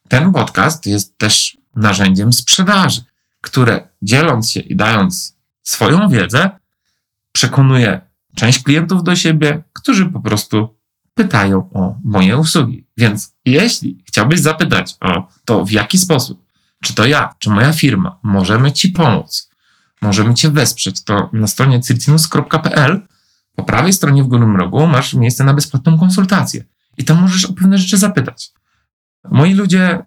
ten 0.09 0.33
podcast 0.33 0.87
jest 0.87 1.19
też 1.19 1.57
narzędziem 1.77 2.33
sprzedaży, 2.33 3.03
które 3.43 3.89
dzieląc 4.03 4.51
się 4.51 4.61
i 4.61 4.77
dając 4.77 5.37
swoją 5.63 6.09
wiedzę, 6.09 6.51
przekonuje 7.33 8.01
część 8.35 8.63
klientów 8.63 9.03
do 9.03 9.17
siebie, 9.17 9.63
którzy 9.73 10.07
po 10.07 10.21
prostu 10.21 10.79
pytają 11.15 11.71
o 11.73 11.97
moje 12.05 12.39
usługi. 12.39 12.87
Więc 12.97 13.35
jeśli 13.45 14.05
chciałbyś 14.07 14.41
zapytać 14.41 14.97
o 15.01 15.29
to, 15.45 15.65
w 15.65 15.71
jaki 15.71 15.99
sposób, 15.99 16.45
czy 16.83 16.95
to 16.95 17.07
ja, 17.07 17.35
czy 17.39 17.51
moja 17.51 17.73
firma, 17.73 18.19
możemy 18.23 18.73
Ci 18.73 18.89
pomóc, 18.89 19.51
możemy 20.03 20.35
Cię 20.35 20.51
wesprzeć, 20.51 21.05
to 21.05 21.31
na 21.33 21.47
stronie 21.47 21.81
cyrcinus.pl 21.81 23.07
po 23.57 23.63
prawej 23.63 23.93
stronie 23.93 24.25
w 24.25 24.27
górnym 24.27 24.57
rogu 24.57 24.87
masz 24.87 25.15
miejsce 25.15 25.45
na 25.45 25.55
bezpłatną 25.55 25.99
konsultację. 25.99 26.65
I 26.99 27.05
tam 27.05 27.21
możesz 27.21 27.45
o 27.45 27.53
pewne 27.53 27.79
rzeczy 27.79 27.99
zapytać. 27.99 28.53
Moi 29.31 29.55
ludzie 29.55 30.05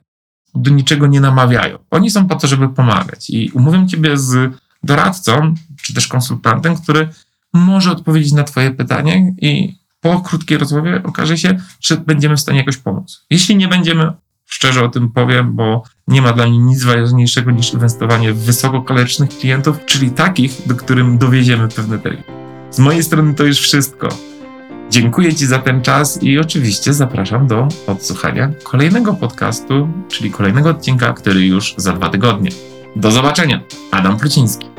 do 0.56 0.72
niczego 0.72 1.08
nie 1.08 1.22
namawiają. 1.22 1.78
Oni 1.92 2.12
są 2.12 2.28
po 2.28 2.36
to, 2.36 2.48
żeby 2.48 2.70
pomagać. 2.70 3.30
I 3.30 3.52
umówię 3.52 3.88
Ciebie 3.88 4.18
z 4.18 4.54
doradcą, 4.84 5.54
czy 5.82 5.94
też 5.94 6.08
konsultantem, 6.08 6.76
który 6.76 7.10
może 7.54 7.92
odpowiedzieć 7.92 8.34
na 8.34 8.44
Twoje 8.44 8.72
pytanie 8.72 9.36
i 9.42 9.76
po 10.02 10.20
krótkiej 10.20 10.58
rozmowie 10.58 11.02
okaże 11.04 11.38
się, 11.38 11.60
czy 11.80 11.98
będziemy 11.98 12.38
w 12.38 12.40
stanie 12.40 12.60
jakoś 12.60 12.78
pomóc. 12.78 13.26
Jeśli 13.30 13.56
nie 13.56 13.68
będziemy, 13.68 14.12
szczerze 14.46 14.84
o 14.84 14.90
tym 14.90 15.10
powiem, 15.10 15.56
bo 15.56 15.84
nie 16.08 16.22
ma 16.22 16.34
dla 16.34 16.48
mnie 16.48 16.58
nic 16.58 16.84
ważniejszego 16.84 17.52
niż 17.52 17.74
inwestowanie 17.74 18.34
w 18.34 18.38
wysokokalorycznych 18.38 19.30
klientów, 19.30 19.86
czyli 19.86 20.12
takich, 20.12 20.62
do 20.66 20.76
którym 20.76 21.18
dowieziemy 21.18 21.68
pewne 21.68 22.00
terminy. 22.00 22.24
Z 22.72 22.80
mojej 22.80 23.04
strony 23.04 23.34
to 23.34 23.44
już 23.44 23.60
wszystko. 23.60 24.35
Dziękuję 24.96 25.36
Ci 25.36 25.46
za 25.46 25.60
ten 25.60 25.82
czas 25.82 26.24
i 26.24 26.40
oczywiście 26.40 26.94
zapraszam 26.94 27.48
do 27.48 27.68
odsłuchania 27.88 28.52
kolejnego 28.64 29.14
podcastu, 29.14 29.88
czyli 30.08 30.32
kolejnego 30.32 30.70
odcinka, 30.70 31.14
który 31.14 31.46
już 31.46 31.74
za 31.78 31.94
dwa 31.94 32.10
tygodnie. 32.10 32.52
Do 32.96 33.12
zobaczenia. 33.12 33.62
Adam 33.92 34.18
Pluciński. 34.18 34.75